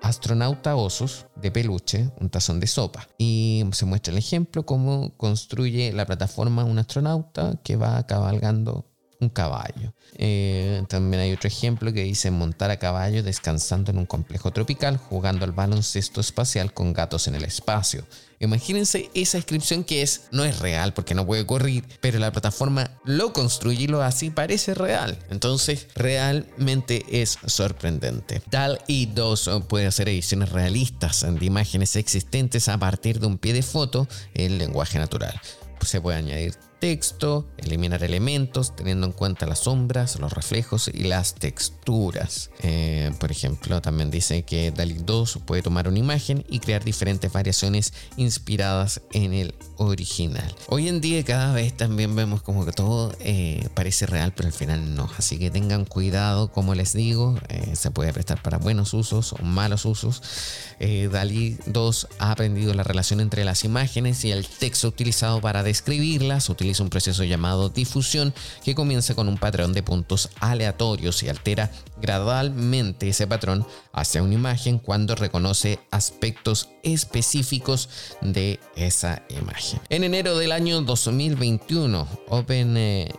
[0.02, 3.08] astronauta osos de peluche, un tazón de sopa.
[3.18, 8.91] Y se muestra el ejemplo cómo construye la plataforma un astronauta que va cabalgando
[9.22, 9.94] un caballo.
[10.16, 14.98] Eh, también hay otro ejemplo que dice montar a caballo descansando en un complejo tropical,
[14.98, 18.04] jugando al baloncesto espacial con gatos en el espacio.
[18.40, 22.90] Imagínense esa inscripción que es, no es real porque no puede correr, pero la plataforma
[23.04, 25.16] lo construye y lo hace y parece real.
[25.30, 28.42] Entonces, realmente es sorprendente.
[28.50, 33.62] DAL-E 2 puede hacer ediciones realistas de imágenes existentes a partir de un pie de
[33.62, 35.40] foto en lenguaje natural.
[35.80, 41.36] Se puede añadir texto, eliminar elementos teniendo en cuenta las sombras, los reflejos y las
[41.36, 42.50] texturas.
[42.60, 47.32] Eh, por ejemplo, también dice que DALI 2 puede tomar una imagen y crear diferentes
[47.32, 50.52] variaciones inspiradas en el original.
[50.66, 54.52] Hoy en día cada vez también vemos como que todo eh, parece real, pero al
[54.52, 55.08] final no.
[55.16, 59.38] Así que tengan cuidado, como les digo, eh, se puede prestar para buenos usos o
[59.44, 60.20] malos usos.
[60.80, 66.50] DALI 2 ha aprendido la relación entre las imágenes y el texto utilizado para describirlas,
[66.80, 71.70] un proceso llamado difusión que comienza con un patrón de puntos aleatorios y altera
[72.00, 77.88] gradualmente ese patrón hacia una imagen cuando reconoce aspectos específicos
[78.20, 79.80] de esa imagen.
[79.88, 83.12] En enero del año 2021, OpenAI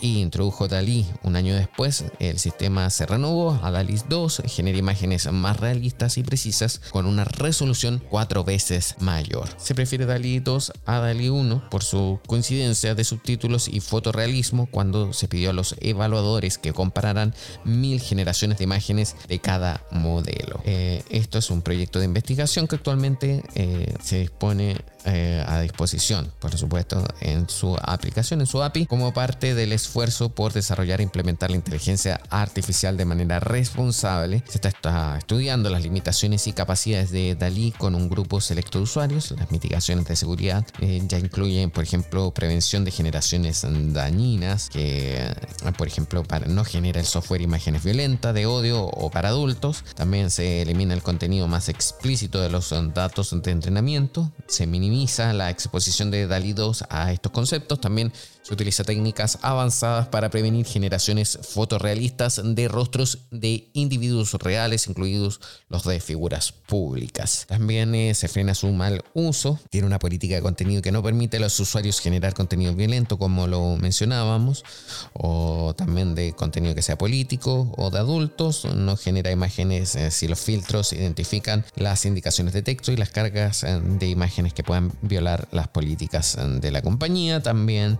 [0.00, 1.06] introdujo DALI.
[1.22, 6.22] Un año después, el sistema se renovó a DALI 2, genera imágenes más realistas y
[6.22, 9.48] precisas con una resolución cuatro veces mayor.
[9.58, 15.28] Se prefiere DALI 2 a DALI 1 por su coincidencia subtítulos y fotorrealismo cuando se
[15.28, 17.34] pidió a los evaluadores que compararan
[17.64, 20.60] mil generaciones de imágenes de cada modelo.
[20.64, 26.30] Eh, esto es un proyecto de investigación que actualmente eh, se dispone eh, a disposición,
[26.38, 31.04] por supuesto, en su aplicación, en su API, como parte del esfuerzo por desarrollar e
[31.04, 34.44] implementar la inteligencia artificial de manera responsable.
[34.46, 39.30] Se está estudiando las limitaciones y capacidades de DALI con un grupo selecto de usuarios.
[39.30, 45.32] Las mitigaciones de seguridad eh, ya incluyen, por ejemplo, prevención de generaciones dañinas, que, eh,
[45.78, 49.82] por ejemplo, para, no genera el software imágenes violentas, de odio o para adultos.
[49.94, 54.30] También se elimina el contenido más explícito de los datos de entrenamiento.
[54.46, 54.89] Se minimiza
[55.32, 57.80] la exposición de DALI 2 a estos conceptos.
[57.80, 58.12] También
[58.42, 65.84] se utiliza técnicas avanzadas para prevenir generaciones fotorrealistas de rostros de individuos reales, incluidos los
[65.84, 67.44] de figuras públicas.
[67.48, 69.58] También eh, se frena su mal uso.
[69.70, 73.46] Tiene una política de contenido que no permite a los usuarios generar contenido violento, como
[73.46, 74.64] lo mencionábamos,
[75.12, 78.64] o también de contenido que sea político o de adultos.
[78.64, 83.64] No genera imágenes eh, si los filtros identifican las indicaciones de texto y las cargas
[83.64, 87.42] eh, de imágenes que puedan violar las políticas de la compañía.
[87.42, 87.98] También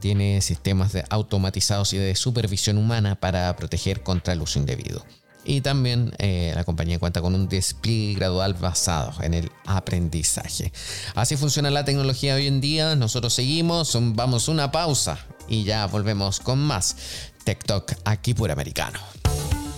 [0.00, 5.04] tiene sistemas de automatizados y de supervisión humana para proteger contra el uso indebido.
[5.44, 10.72] Y también eh, la compañía cuenta con un despliegue gradual basado en el aprendizaje.
[11.14, 12.94] Así funciona la tecnología hoy en día.
[12.94, 16.96] Nosotros seguimos, vamos una pausa y ya volvemos con más
[17.44, 19.00] TikTok aquí por Americano.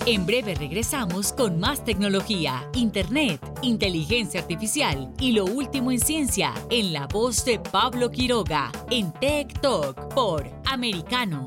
[0.04, 6.92] En breve regresamos con más tecnología, internet, inteligencia artificial y lo último en ciencia en
[6.92, 11.44] la voz de Pablo Quiroga en Tech Talk por Americano.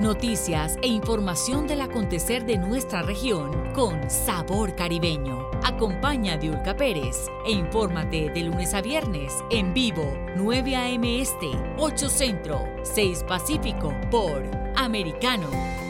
[0.00, 5.50] Noticias e información del acontecer de nuestra región con sabor caribeño.
[5.64, 10.04] Acompaña a Diulca Pérez e infórmate de lunes a viernes en vivo
[10.36, 11.20] 9 a.m.
[11.20, 15.89] Este, 8 Centro, 6 Pacífico por Americano.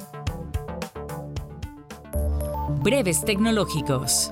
[2.81, 4.31] Breves tecnológicos.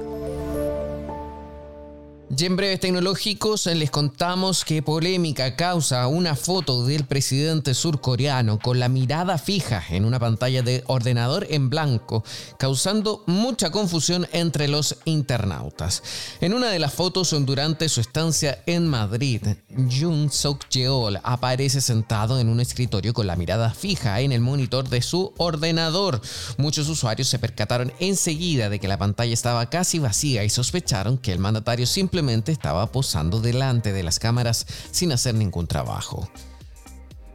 [2.37, 8.79] Y en breves tecnológicos les contamos que polémica causa una foto del presidente surcoreano con
[8.79, 12.23] la mirada fija en una pantalla de ordenador en blanco,
[12.59, 16.03] causando mucha confusión entre los internautas.
[16.39, 19.41] En una de las fotos durante su estancia en Madrid,
[19.75, 24.87] Jung Suk Yeol aparece sentado en un escritorio con la mirada fija en el monitor
[24.87, 26.21] de su ordenador.
[26.57, 31.31] Muchos usuarios se percataron enseguida de que la pantalla estaba casi vacía y sospecharon que
[31.31, 31.87] el mandatario
[32.19, 36.29] estaba posando delante de las cámaras sin hacer ningún trabajo.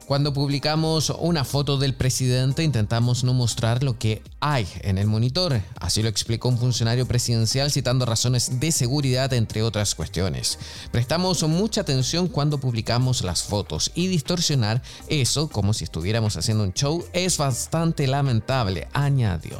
[0.07, 5.63] Cuando publicamos una foto del presidente intentamos no mostrar lo que hay en el monitor,
[5.81, 10.59] así lo explicó un funcionario presidencial citando razones de seguridad entre otras cuestiones.
[10.93, 16.75] Prestamos mucha atención cuando publicamos las fotos y distorsionar eso como si estuviéramos haciendo un
[16.75, 19.59] show es bastante lamentable, añadió.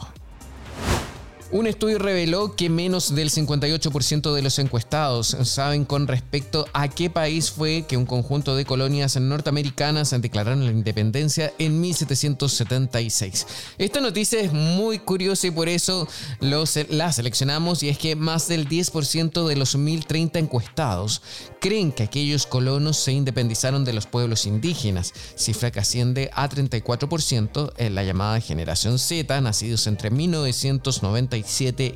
[1.55, 7.11] Un estudio reveló que menos del 58% de los encuestados saben con respecto a qué
[7.11, 13.47] país fue que un conjunto de colonias norteamericanas declararon la independencia en 1776.
[13.79, 16.09] Esta noticia es muy curiosa y por eso
[16.41, 21.23] la seleccionamos y es que más del 10% de los 1030 encuestados
[21.61, 27.75] creen que aquellos colonos se independizaron de los pueblos indígenas, cifra que asciende a 34%
[27.77, 31.44] en la llamada generación Z, nacidos entre 1990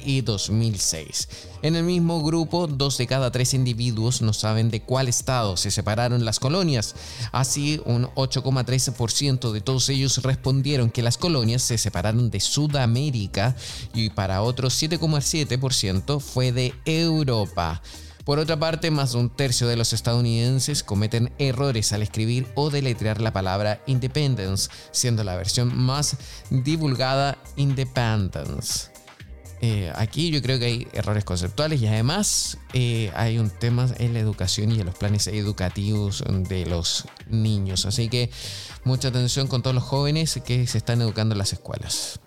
[0.05, 1.29] y 2006.
[1.63, 5.71] En el mismo grupo, dos de cada tres individuos no saben de cuál estado se
[5.71, 6.95] separaron las colonias.
[7.33, 13.57] Así, un 8,13% de todos ellos respondieron que las colonias se separaron de Sudamérica
[13.95, 17.83] y para otros 7,7% fue de Europa.
[18.25, 22.69] Por otra parte, más de un tercio de los estadounidenses cometen errores al escribir o
[22.69, 26.19] deletrear la palabra independence, siendo la versión más
[26.51, 28.98] divulgada independence.
[29.61, 34.15] Eh, aquí yo creo que hay errores conceptuales y además eh, hay un tema en
[34.15, 37.85] la educación y en los planes educativos de los niños.
[37.85, 38.31] Así que
[38.85, 42.21] mucha atención con todos los jóvenes que se están educando en las escuelas.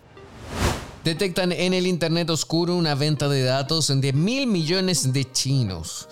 [1.04, 6.08] Detectan en el Internet oscuro una venta de datos de mil millones de chinos.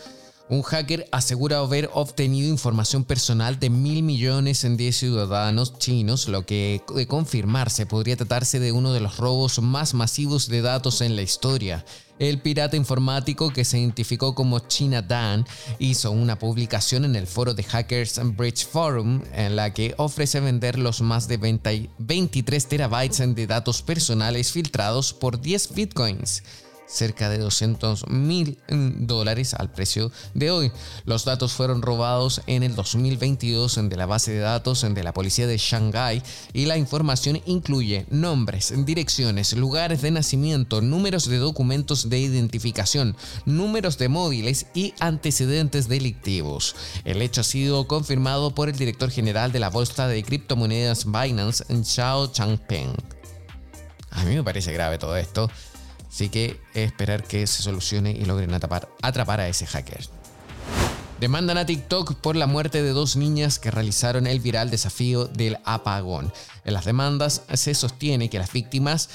[0.50, 6.82] Un hacker asegura haber obtenido información personal de mil millones de ciudadanos chinos, lo que
[6.96, 11.22] de confirmarse podría tratarse de uno de los robos más masivos de datos en la
[11.22, 11.86] historia.
[12.18, 15.46] El pirata informático que se identificó como China Dan
[15.78, 20.80] hizo una publicación en el foro de Hackers Bridge Forum en la que ofrece vender
[20.80, 21.38] los más de
[22.00, 26.42] 23 terabytes de datos personales filtrados por 10 bitcoins
[26.90, 30.72] cerca de 200 mil dólares al precio de hoy.
[31.06, 35.48] Los datos fueron robados en el 2022 de la base de datos de la policía
[35.48, 36.24] de Shanghái
[36.54, 43.16] y la información incluye nombres, direcciones, lugares de nacimiento, números de documentos de identificación,
[43.46, 46.76] números de móviles y antecedentes delictivos.
[47.06, 51.64] El hecho ha sido confirmado por el director general de la bolsa de criptomonedas Binance,
[51.84, 52.94] Xiao Changpeng.
[54.12, 55.50] A mí me parece grave todo esto.
[56.10, 60.08] Así que esperar que se solucione y logren atrapar, atrapar a ese hacker.
[61.20, 65.58] Demandan a TikTok por la muerte de dos niñas que realizaron el viral desafío del
[65.66, 66.32] apagón.
[66.64, 69.10] En las demandas se sostiene que las víctimas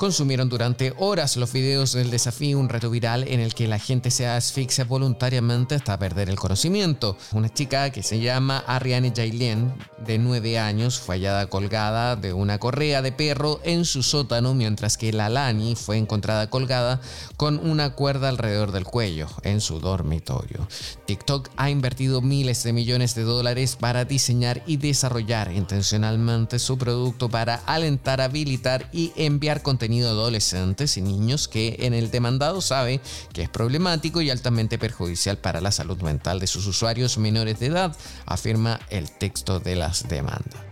[0.00, 4.10] consumieron durante horas los videos del desafío, un reto viral en el que la gente
[4.10, 7.18] se asfixia voluntariamente hasta perder el conocimiento.
[7.32, 12.56] Una chica que se llama Ariane Jailien, de 9 años, fue hallada colgada de una
[12.56, 17.02] correa de perro en su sótano, mientras que la Lani fue encontrada colgada
[17.36, 20.66] con una cuerda alrededor del cuello en su dormitorio.
[21.04, 27.28] TikTok ha invertido miles de millones de dólares para diseñar y desarrollar intencionalmente su producto
[27.28, 33.00] para alentar, habilitar y enviar contenido adolescentes y niños que en el demandado sabe
[33.32, 37.66] que es problemático y altamente perjudicial para la salud mental de sus usuarios menores de
[37.66, 40.70] edad, afirma el texto de las demandas.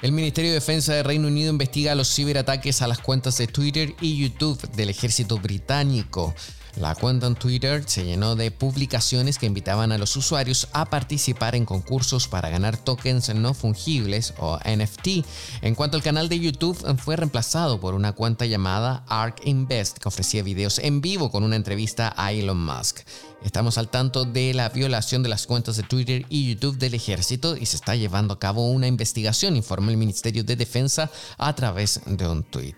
[0.00, 3.94] El Ministerio de Defensa de Reino Unido investiga los ciberataques a las cuentas de Twitter
[4.00, 6.34] y YouTube del ejército británico.
[6.80, 11.56] La cuenta en Twitter se llenó de publicaciones que invitaban a los usuarios a participar
[11.56, 15.26] en concursos para ganar tokens no fungibles o NFT.
[15.62, 20.06] En cuanto al canal de YouTube, fue reemplazado por una cuenta llamada Ark Invest que
[20.06, 23.00] ofrecía videos en vivo con una entrevista a Elon Musk.
[23.42, 27.56] Estamos al tanto de la violación de las cuentas de Twitter y YouTube del ejército
[27.56, 32.00] y se está llevando a cabo una investigación, informó el Ministerio de Defensa a través
[32.06, 32.76] de un tweet.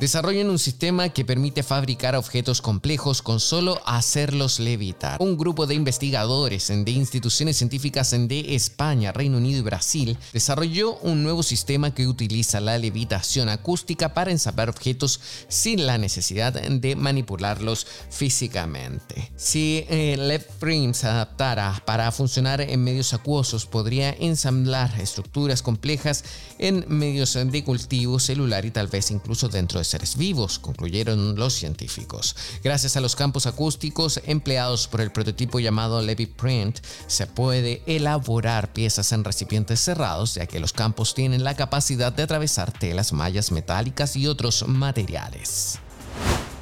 [0.00, 5.20] Desarrollan un sistema que permite fabricar objetos complejos con solo hacerlos levitar.
[5.20, 11.22] Un grupo de investigadores de instituciones científicas de España, Reino Unido y Brasil desarrolló un
[11.22, 17.86] nuevo sistema que utiliza la levitación acústica para ensamblar objetos sin la necesidad de manipularlos
[18.08, 19.30] físicamente.
[19.36, 26.24] Si el Frame se adaptara para funcionar en medios acuosos, podría ensamblar estructuras complejas
[26.58, 31.54] en medios de cultivo celular y tal vez incluso dentro de seres vivos, concluyeron los
[31.54, 32.36] científicos.
[32.62, 38.72] Gracias a los campos acústicos empleados por el prototipo llamado Levy Print, se puede elaborar
[38.72, 43.52] piezas en recipientes cerrados, ya que los campos tienen la capacidad de atravesar telas, mallas
[43.52, 45.78] metálicas y otros materiales.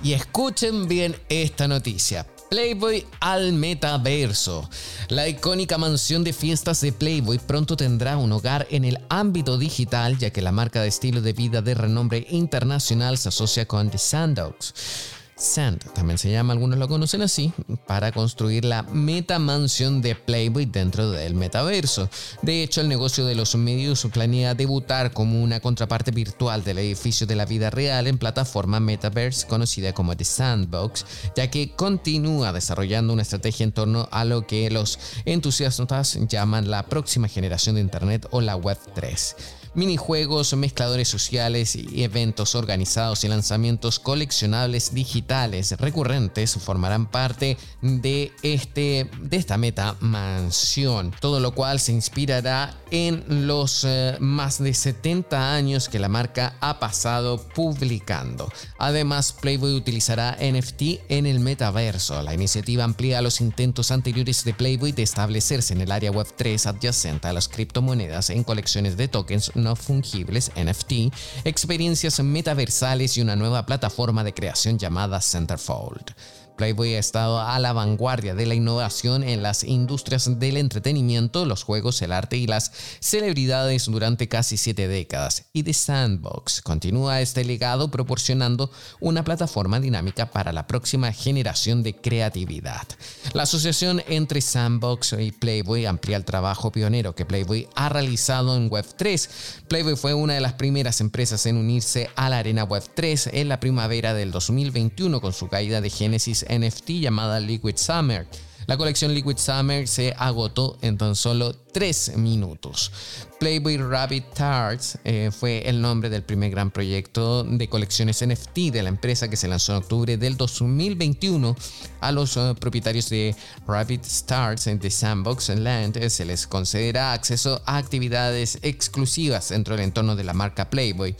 [0.02, 2.26] Y escuchen bien esta noticia.
[2.48, 4.68] Playboy al metaverso.
[5.08, 10.18] La icónica mansión de fiestas de Playboy pronto tendrá un hogar en el ámbito digital,
[10.18, 13.98] ya que la marca de estilo de vida de renombre internacional se asocia con The
[13.98, 15.17] Sandbox.
[15.38, 17.52] Sand, también se llama, algunos lo conocen así,
[17.86, 22.10] para construir la meta mansión de Playboy dentro del metaverso.
[22.42, 27.26] De hecho, el negocio de los medios planea debutar como una contraparte virtual del edificio
[27.26, 33.12] de la vida real en plataforma Metaverse conocida como The Sandbox, ya que continúa desarrollando
[33.12, 38.26] una estrategia en torno a lo que los entusiastas llaman la próxima generación de Internet
[38.30, 39.36] o la Web 3
[39.78, 49.08] minijuegos, mezcladores sociales y eventos organizados y lanzamientos coleccionables digitales recurrentes formarán parte de, este,
[49.20, 55.54] de esta meta mansión, todo lo cual se inspirará en los eh, más de 70
[55.54, 58.50] años que la marca ha pasado publicando.
[58.78, 62.20] Además, Playboy utilizará NFT en el metaverso.
[62.22, 67.28] La iniciativa amplía los intentos anteriores de Playboy de establecerse en el área Web3 adyacente
[67.28, 71.12] a las criptomonedas en colecciones de tokens no fungibles, NFT,
[71.44, 76.14] experiencias metaversales y una nueva plataforma de creación llamada Centerfold.
[76.58, 81.62] Playboy ha estado a la vanguardia de la innovación en las industrias del entretenimiento, los
[81.62, 87.44] juegos, el arte y las celebridades durante casi siete décadas, y The Sandbox continúa este
[87.44, 92.88] legado proporcionando una plataforma dinámica para la próxima generación de creatividad.
[93.34, 98.68] La asociación entre Sandbox y Playboy amplía el trabajo pionero que Playboy ha realizado en
[98.68, 99.28] Web3.
[99.68, 103.60] Playboy fue una de las primeras empresas en unirse a la arena Web3 en la
[103.60, 108.26] primavera del 2021 con su caída de Genesis NFT llamada Liquid Summer.
[108.68, 112.92] La colección Liquid Summer se agotó en tan solo 3 minutos.
[113.40, 118.82] Playboy Rabbit Tarts eh, fue el nombre del primer gran proyecto de colecciones NFT de
[118.82, 121.56] la empresa que se lanzó en octubre del 2021.
[122.02, 123.34] A los eh, propietarios de
[123.66, 129.86] Rabbit Tarts The Sandbox Land eh, se les concederá acceso a actividades exclusivas dentro del
[129.86, 131.16] entorno de la marca Playboy,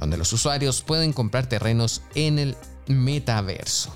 [0.00, 2.56] donde los usuarios pueden comprar terrenos en el
[2.88, 3.94] metaverso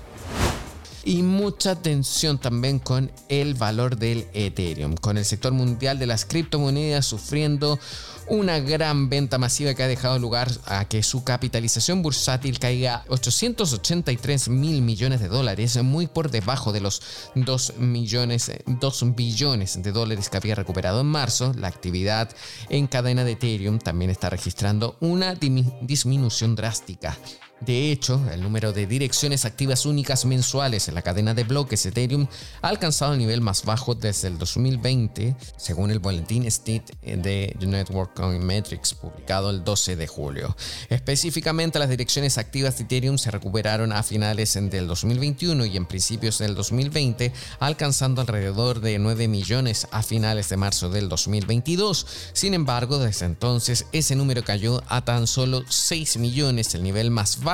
[1.05, 6.25] y mucha atención también con el valor del Ethereum, con el sector mundial de las
[6.25, 7.79] criptomonedas sufriendo
[8.27, 14.49] una gran venta masiva que ha dejado lugar a que su capitalización bursátil caiga 883
[14.49, 17.01] mil millones de dólares, muy por debajo de los
[17.35, 21.53] 2 millones, 2 billones de dólares que había recuperado en marzo.
[21.57, 22.29] La actividad
[22.69, 27.17] en cadena de Ethereum también está registrando una disminución drástica.
[27.65, 32.27] De hecho, el número de direcciones activas únicas mensuales en la cadena de bloques Ethereum
[32.61, 37.65] ha alcanzado el nivel más bajo desde el 2020, según el boletín State de The
[37.65, 40.57] Network Coin Metrics publicado el 12 de julio.
[40.89, 46.39] Específicamente, las direcciones activas de Ethereum se recuperaron a finales del 2021 y en principios
[46.39, 52.07] del 2020, alcanzando alrededor de 9 millones a finales de marzo del 2022.
[52.33, 57.41] Sin embargo, desde entonces ese número cayó a tan solo 6 millones, el nivel más
[57.41, 57.52] bajo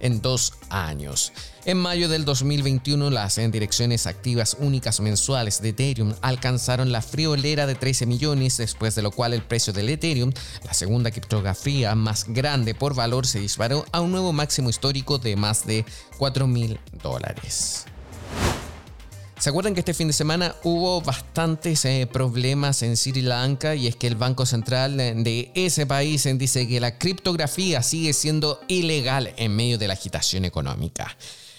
[0.00, 1.32] en dos años.
[1.64, 7.74] En mayo del 2021, las direcciones activas únicas mensuales de Ethereum alcanzaron la friolera de
[7.74, 10.32] 13 millones, después de lo cual el precio del Ethereum,
[10.64, 15.36] la segunda criptografía más grande por valor, se disparó a un nuevo máximo histórico de
[15.36, 15.84] más de
[16.18, 17.84] 4 mil dólares.
[19.48, 23.86] ¿Se acuerdan que este fin de semana hubo bastantes eh, problemas en Sri Lanka y
[23.86, 29.32] es que el Banco Central de ese país dice que la criptografía sigue siendo ilegal
[29.38, 31.16] en medio de la agitación económica?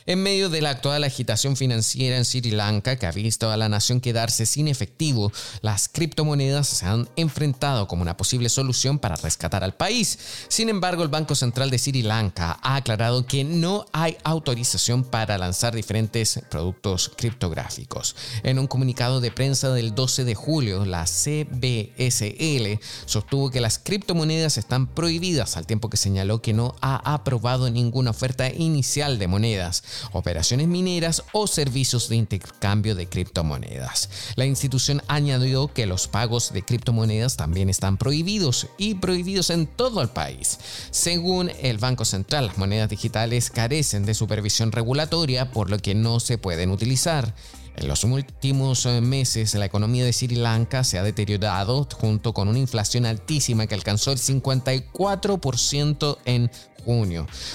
[0.09, 3.69] En medio de la actual agitación financiera en Sri Lanka, que ha visto a la
[3.69, 5.31] nación quedarse sin efectivo,
[5.61, 10.17] las criptomonedas se han enfrentado como una posible solución para rescatar al país.
[10.47, 15.37] Sin embargo, el Banco Central de Sri Lanka ha aclarado que no hay autorización para
[15.37, 18.15] lanzar diferentes productos criptográficos.
[18.41, 24.57] En un comunicado de prensa del 12 de julio, la CBSL sostuvo que las criptomonedas
[24.57, 29.83] están prohibidas al tiempo que señaló que no ha aprobado ninguna oferta inicial de monedas
[30.11, 34.09] operaciones mineras o servicios de intercambio de criptomonedas.
[34.35, 40.01] La institución añadió que los pagos de criptomonedas también están prohibidos y prohibidos en todo
[40.01, 40.59] el país.
[40.91, 46.19] Según el Banco Central, las monedas digitales carecen de supervisión regulatoria por lo que no
[46.19, 47.33] se pueden utilizar.
[47.79, 52.49] En los últimos eh, meses, la economía de Sri Lanka se ha deteriorado junto con
[52.49, 56.51] una inflación altísima que alcanzó el 54% en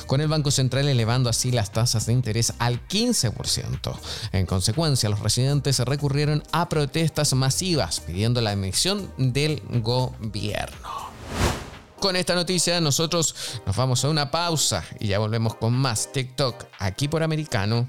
[0.07, 3.95] con el Banco Central elevando así las tasas de interés al 15%.
[4.33, 11.13] En consecuencia, los residentes recurrieron a protestas masivas pidiendo la emisión del gobierno.
[11.99, 13.35] Con esta noticia nosotros
[13.67, 17.89] nos vamos a una pausa y ya volvemos con más TikTok aquí por Americano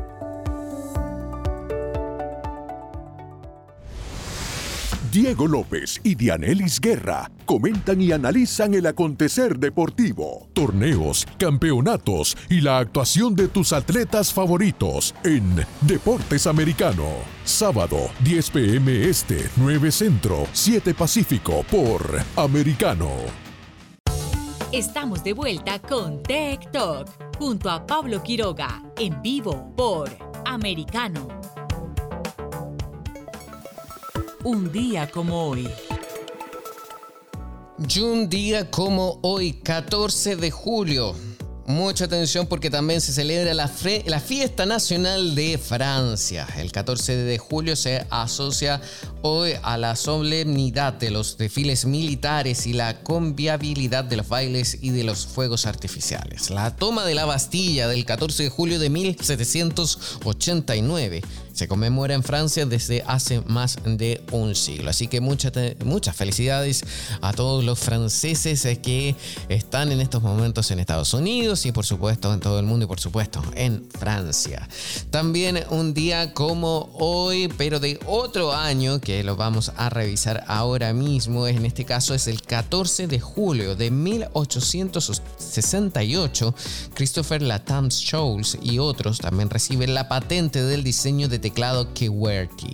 [5.11, 12.77] Diego López y Dianelis Guerra comentan y analizan el acontecer deportivo, torneos, campeonatos y la
[12.77, 17.09] actuación de tus atletas favoritos en Deportes Americano.
[17.43, 22.01] Sábado, 10 pm Este, 9 Centro, 7 Pacífico por
[22.37, 23.09] Americano.
[24.71, 30.09] Estamos de vuelta con Tech Talk junto a Pablo Quiroga en vivo por
[30.45, 31.27] Americano.
[34.43, 35.69] Un día como hoy.
[37.87, 41.13] Y un día como hoy, 14 de julio,
[41.67, 43.69] Mucha atención porque también se celebra la,
[44.05, 46.47] la, fiesta nacional de Francia.
[46.57, 48.81] El 14 de julio se asocia
[49.21, 54.89] hoy a la solemnidad de los desfiles militares y la conviabilidad de los bailes y
[54.89, 56.49] de los fuegos artificiales.
[56.49, 61.21] La toma de la Bastilla del 14 de julio de 1789
[61.53, 64.89] se conmemora en Francia desde hace más de un siglo.
[64.89, 66.83] Así que muchas, muchas felicidades
[67.21, 69.15] a todos los franceses que
[69.49, 72.87] están en estos momentos en Estados Unidos y por supuesto en todo el mundo y
[72.87, 74.67] por supuesto en Francia.
[75.09, 80.93] También un día como hoy, pero de otro año que lo vamos a revisar ahora
[80.93, 86.55] mismo, en este caso es el 14 de julio de 1868,
[86.93, 92.73] Christopher Latam Scholes y otros también reciben la patente del diseño de teclado QWERTY.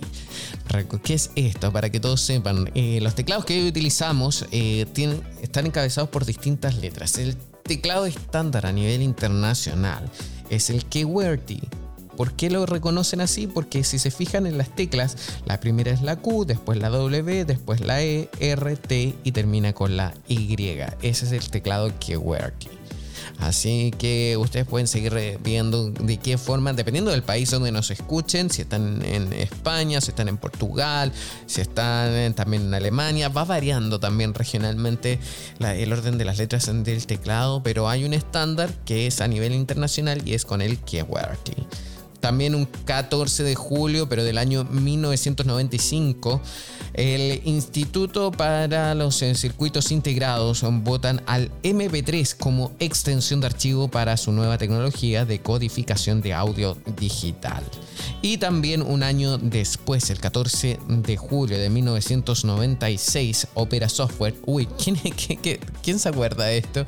[1.02, 1.72] ¿Qué es esto?
[1.72, 6.24] Para que todos sepan, eh, los teclados que hoy utilizamos eh, tienen, están encabezados por
[6.24, 7.18] distintas letras.
[7.18, 10.08] El teclado estándar a nivel internacional
[10.50, 11.60] es el QWERTY.
[12.16, 13.46] ¿Por qué lo reconocen así?
[13.46, 15.16] Porque si se fijan en las teclas,
[15.46, 19.72] la primera es la Q, después la W, después la E, R, T y termina
[19.72, 20.56] con la Y.
[21.02, 22.68] Ese es el teclado QWERTY.
[23.38, 28.50] Así que ustedes pueden seguir viendo de qué forma, dependiendo del país donde nos escuchen,
[28.50, 31.12] si están en España, si están en Portugal,
[31.46, 35.18] si están también en Alemania, va variando también regionalmente
[35.60, 39.52] el orden de las letras del teclado, pero hay un estándar que es a nivel
[39.52, 41.66] internacional y es con el QWERTY.
[42.20, 46.40] También un 14 de julio, pero del año 1995,
[46.94, 54.32] el Instituto para los Circuitos Integrados votan al MP3 como extensión de archivo para su
[54.32, 57.62] nueva tecnología de codificación de audio digital.
[58.20, 64.34] Y también un año después, el 14 de julio de 1996, Opera Software.
[64.44, 64.96] Uy, ¿quién,
[65.82, 66.86] quién se acuerda de esto?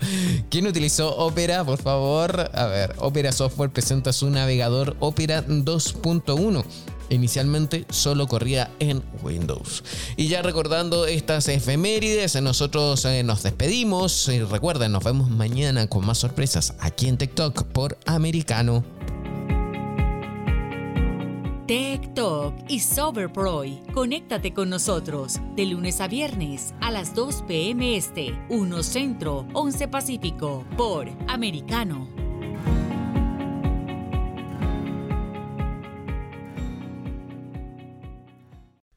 [0.51, 1.65] ¿Quién utilizó Opera?
[1.65, 6.65] Por favor, a ver, Opera Software presenta su navegador Opera 2.1
[7.11, 9.85] inicialmente solo corría en Windows.
[10.17, 14.29] Y ya recordando estas efemérides, nosotros eh, nos despedimos.
[14.29, 18.83] Y recuerden, nos vemos mañana con más sorpresas aquí en TikTok por Americano.
[21.67, 23.83] Tech Talk y Soberproy.
[23.93, 27.95] Conéctate con nosotros de lunes a viernes a las 2 p.m.
[27.95, 32.09] Este, 1 Centro, 11 Pacífico, por Americano.